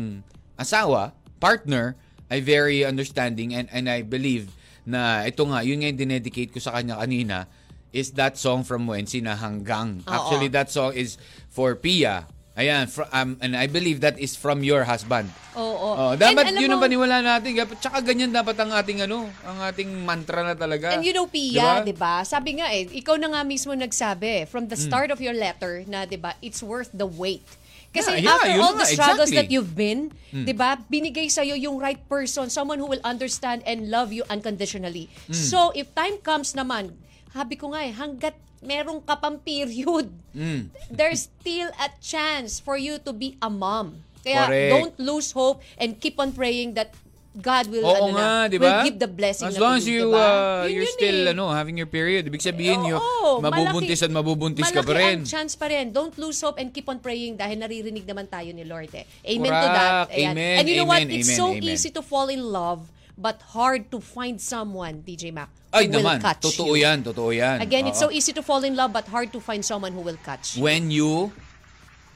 [0.60, 1.96] asawa, partner,
[2.32, 4.48] ay very understanding and and I believe
[4.88, 7.44] na ito nga, yun nga yung dinedicate ko sa kanya kanina
[7.92, 10.00] is that song from Wensi na Hanggang.
[10.08, 11.20] Actually, that song is
[11.52, 12.24] for Pia.
[12.52, 15.32] Ayan, fr- um, and I believe that is from your husband.
[15.56, 15.72] Oo.
[15.72, 17.56] Oh, dapat And alam yun ang mo- paniwala natin.
[17.56, 20.92] Dapat tsaka ganyan dapat ang ating ano, ang ating mantra na talaga.
[20.92, 21.88] And you know, Pia, Diba?
[21.88, 22.20] di ba?
[22.22, 24.70] Sabi nga eh, ikaw na nga mismo nagsabi from Hmm.
[24.70, 27.40] the start of your letter na, di ba, it's worth the wait.
[27.88, 29.32] Kasi Yeah, yeah, after yun all the nga, struggles exactly.
[29.32, 29.38] Hmm.
[29.38, 30.00] that you've been,
[30.30, 35.08] di ba, binigay sa'yo yung right person, someone who will understand and love you unconditionally.
[35.24, 35.32] Hmm.
[35.32, 37.00] So, if time comes naman,
[37.32, 40.70] habi ko nga eh, hanggat merong ka pang period, Hmm.
[40.88, 44.00] there's still a chance for you to be a mom.
[44.22, 44.70] Kaya Correct.
[44.70, 46.94] don't lose hope and keep on praying that
[47.32, 49.88] God will, Oo ano nga, na, di will give the blessing As long to as
[49.88, 50.20] you, you, di ba?
[50.20, 51.32] uh, Yun you're yun still, eh.
[51.32, 52.28] ano, having your period.
[52.28, 55.16] Ibig sabihin Oo, mabubuntis at malaki- mabubuntis ka pa malaki rin.
[55.16, 55.88] ang chance pa rin.
[55.90, 59.08] Don't lose hope and keep on praying dahil naririnig naman tayo ni Lord eh.
[59.24, 59.74] Amen to Correct.
[59.74, 60.06] that.
[60.12, 60.36] Ayan.
[60.36, 61.00] Amen, And you know what?
[61.00, 61.64] amen, It's amen, so amen.
[61.66, 62.84] easy to fall in love
[63.16, 66.82] but hard to find someone, DJ Mac, who Ay will naman, catch totoo you.
[66.86, 67.60] yan, totoo yan.
[67.60, 68.08] Again, it's Oo.
[68.08, 70.64] so easy to fall in love but hard to find someone who will catch you.
[70.64, 71.32] When you,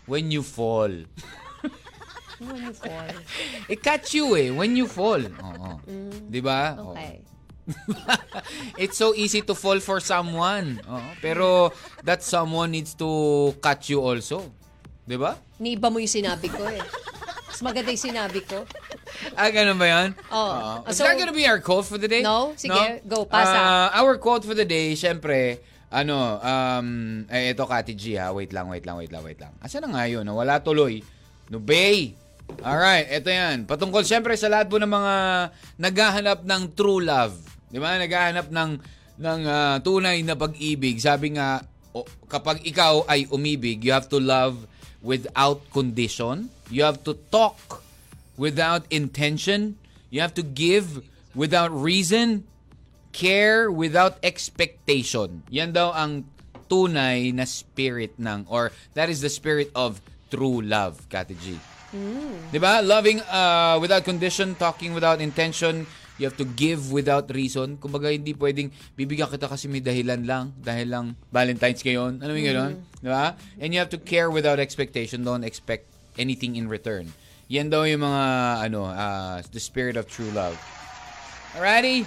[0.06, 0.90] when you fall.
[2.36, 3.08] When you fall.
[3.72, 5.24] It catch you eh, when you fall.
[5.24, 5.80] Oo.
[6.28, 6.76] Di ba?
[6.76, 6.92] Oo.
[6.92, 7.00] Mm.
[7.00, 7.14] Okay.
[8.84, 10.76] It's so easy to fall for someone.
[10.84, 11.00] Oo.
[11.24, 11.72] Pero
[12.04, 13.08] that someone needs to
[13.64, 14.52] catch you also.
[15.08, 15.32] Di ba?
[15.56, 16.82] Niiba mo yung sinabi ko eh.
[17.56, 18.68] Mas maganda yung sinabi ko.
[19.32, 20.08] Ah, ganun ba yan?
[20.28, 20.84] Oo.
[20.84, 22.20] Is So- that gonna be our quote for the day?
[22.20, 22.52] No?
[22.52, 23.88] Sige, go, pasa.
[23.88, 26.88] Ah, our quote for the day, syempre, ano, um,
[27.32, 28.28] eh, ito, Kati G, ha?
[28.28, 29.56] Wait lang, wait lang, wait lang, wait lang.
[29.56, 30.28] Asa na nga yun?
[30.28, 31.00] Wala tuloy.
[31.48, 32.12] Nubay.
[32.60, 33.64] Alright, ito yan.
[33.64, 35.14] Patungkol syempre sa lahat po ng mga
[35.80, 37.40] naghahanap ng true love.
[37.72, 37.96] Di ba?
[37.96, 38.70] Naghahanap ng,
[39.16, 41.00] ng ah, tunay na pag-ibig.
[41.00, 41.64] Sabi nga,
[41.96, 44.68] o- kapag ikaw ay umibig, you have to love
[45.00, 46.52] without condition.
[46.70, 47.82] You have to talk
[48.36, 49.78] without intention.
[50.10, 51.02] You have to give
[51.34, 52.44] without reason.
[53.16, 55.42] Care without expectation.
[55.48, 56.28] Yan daw ang
[56.68, 61.56] tunay na spirit ng, or that is the spirit of true love, Kati G.
[62.52, 62.84] Di ba?
[62.84, 65.88] Loving uh, without condition, talking without intention,
[66.20, 67.80] you have to give without reason.
[67.80, 70.52] Kumbaga, hindi pwedeng bibigyan kita kasi may dahilan lang.
[70.60, 72.20] Dahil lang Valentine's ngayon.
[72.20, 72.74] Ano yung gano'n?
[73.00, 73.32] Di ba?
[73.56, 75.24] And you have to care without expectation.
[75.24, 75.88] Don't expect
[76.18, 77.12] anything in return.
[77.46, 78.24] Yan daw yung mga,
[78.66, 80.58] ano, uh, the spirit of true love.
[81.54, 82.04] Alrighty?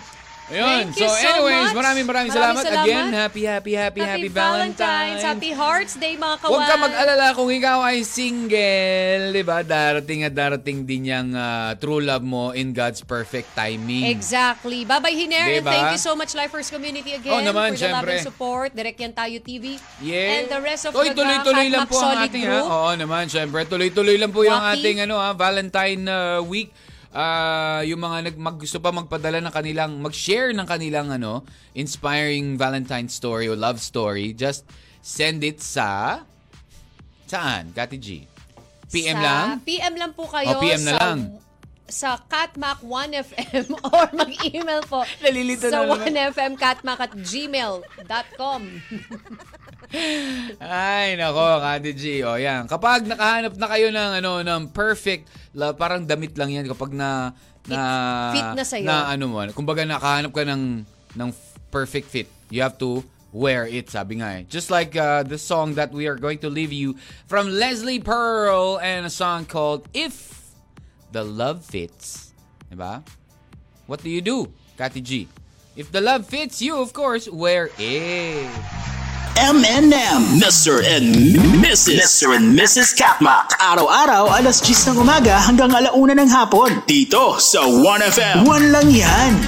[0.49, 0.89] Ayun.
[0.89, 1.77] Thank so, you so anyways, much.
[1.77, 2.63] maraming maraming salamat.
[2.65, 2.85] salamat.
[2.89, 5.21] Again, happy, happy, happy, happy, Valentine's.
[5.21, 6.49] Happy Hearts Day, mga kawan.
[6.49, 9.61] Huwag ka mag-alala kung ikaw ay single, di ba?
[9.61, 14.09] Darating at darating din yung ah, true love mo in God's perfect timing.
[14.09, 14.89] Exactly.
[14.89, 15.45] Bye-bye, Hiner.
[15.45, 15.69] And Diba?
[15.69, 18.17] thank you so much, Lifers Community, again, Oh, naman, for the love syempre.
[18.17, 18.69] and support.
[18.73, 19.77] Direct yan tayo TV.
[20.01, 20.41] Yeah.
[20.41, 22.49] And the rest of Oy, the tuloy-tuloy lang po ang ating ha.
[22.49, 22.65] Group.
[22.65, 23.59] Oo naman, syempre.
[23.69, 24.81] Tuloy-tuloy lang po yung Waki.
[24.81, 26.73] ating ano ha, Valentine uh, week.
[27.09, 31.41] Ah, yung mga nag mag, gusto pa magpadala ng kanilang mag-share ng kanilang ano,
[31.73, 34.61] inspiring Valentine story o love story, just
[35.01, 36.21] send it sa
[37.25, 37.73] saan?
[37.73, 38.29] Kati G.
[38.89, 39.45] PM Sa- lang?
[39.65, 40.57] PM lang po kayo.
[40.57, 41.19] O, PM na sa, lang.
[41.89, 46.13] Sa Catmac1FM or mag-email po Nalilito sa na naman.
[46.13, 48.61] 1FMCatmac at gmail.com.
[50.61, 52.03] Ay, nako, Kati G.
[52.21, 52.69] O, yan.
[52.69, 57.33] Kapag nakahanap na kayo ng, ano, ng perfect love, parang damit lang yan kapag na,
[57.65, 57.79] na,
[58.29, 58.85] Fit- fit na sa'yo.
[58.85, 60.85] Na, ano mo, kumbaga nakahanap ka ng,
[61.17, 61.29] ng
[61.73, 62.29] perfect fit.
[62.53, 63.01] You have to
[63.33, 64.43] wear it, sabi nga eh.
[64.45, 68.77] Just like uh, the song that we are going to leave you from Leslie Pearl
[68.81, 70.37] and a song called If
[71.13, 72.33] the love fits,
[72.69, 73.01] di ba?
[73.89, 75.25] What do you do, Kati G?
[75.79, 78.51] If the love fits you, of course, wear it.
[79.39, 80.83] M&M Mr.
[80.83, 81.15] and
[81.63, 82.03] Mrs.
[82.03, 82.35] Mr.
[82.35, 82.91] and Mrs.
[82.91, 86.83] Katmak Araw-araw, alas 10 ng umaga hanggang alauna ng hapon.
[86.83, 89.39] Dito sa 1FM One lang yan.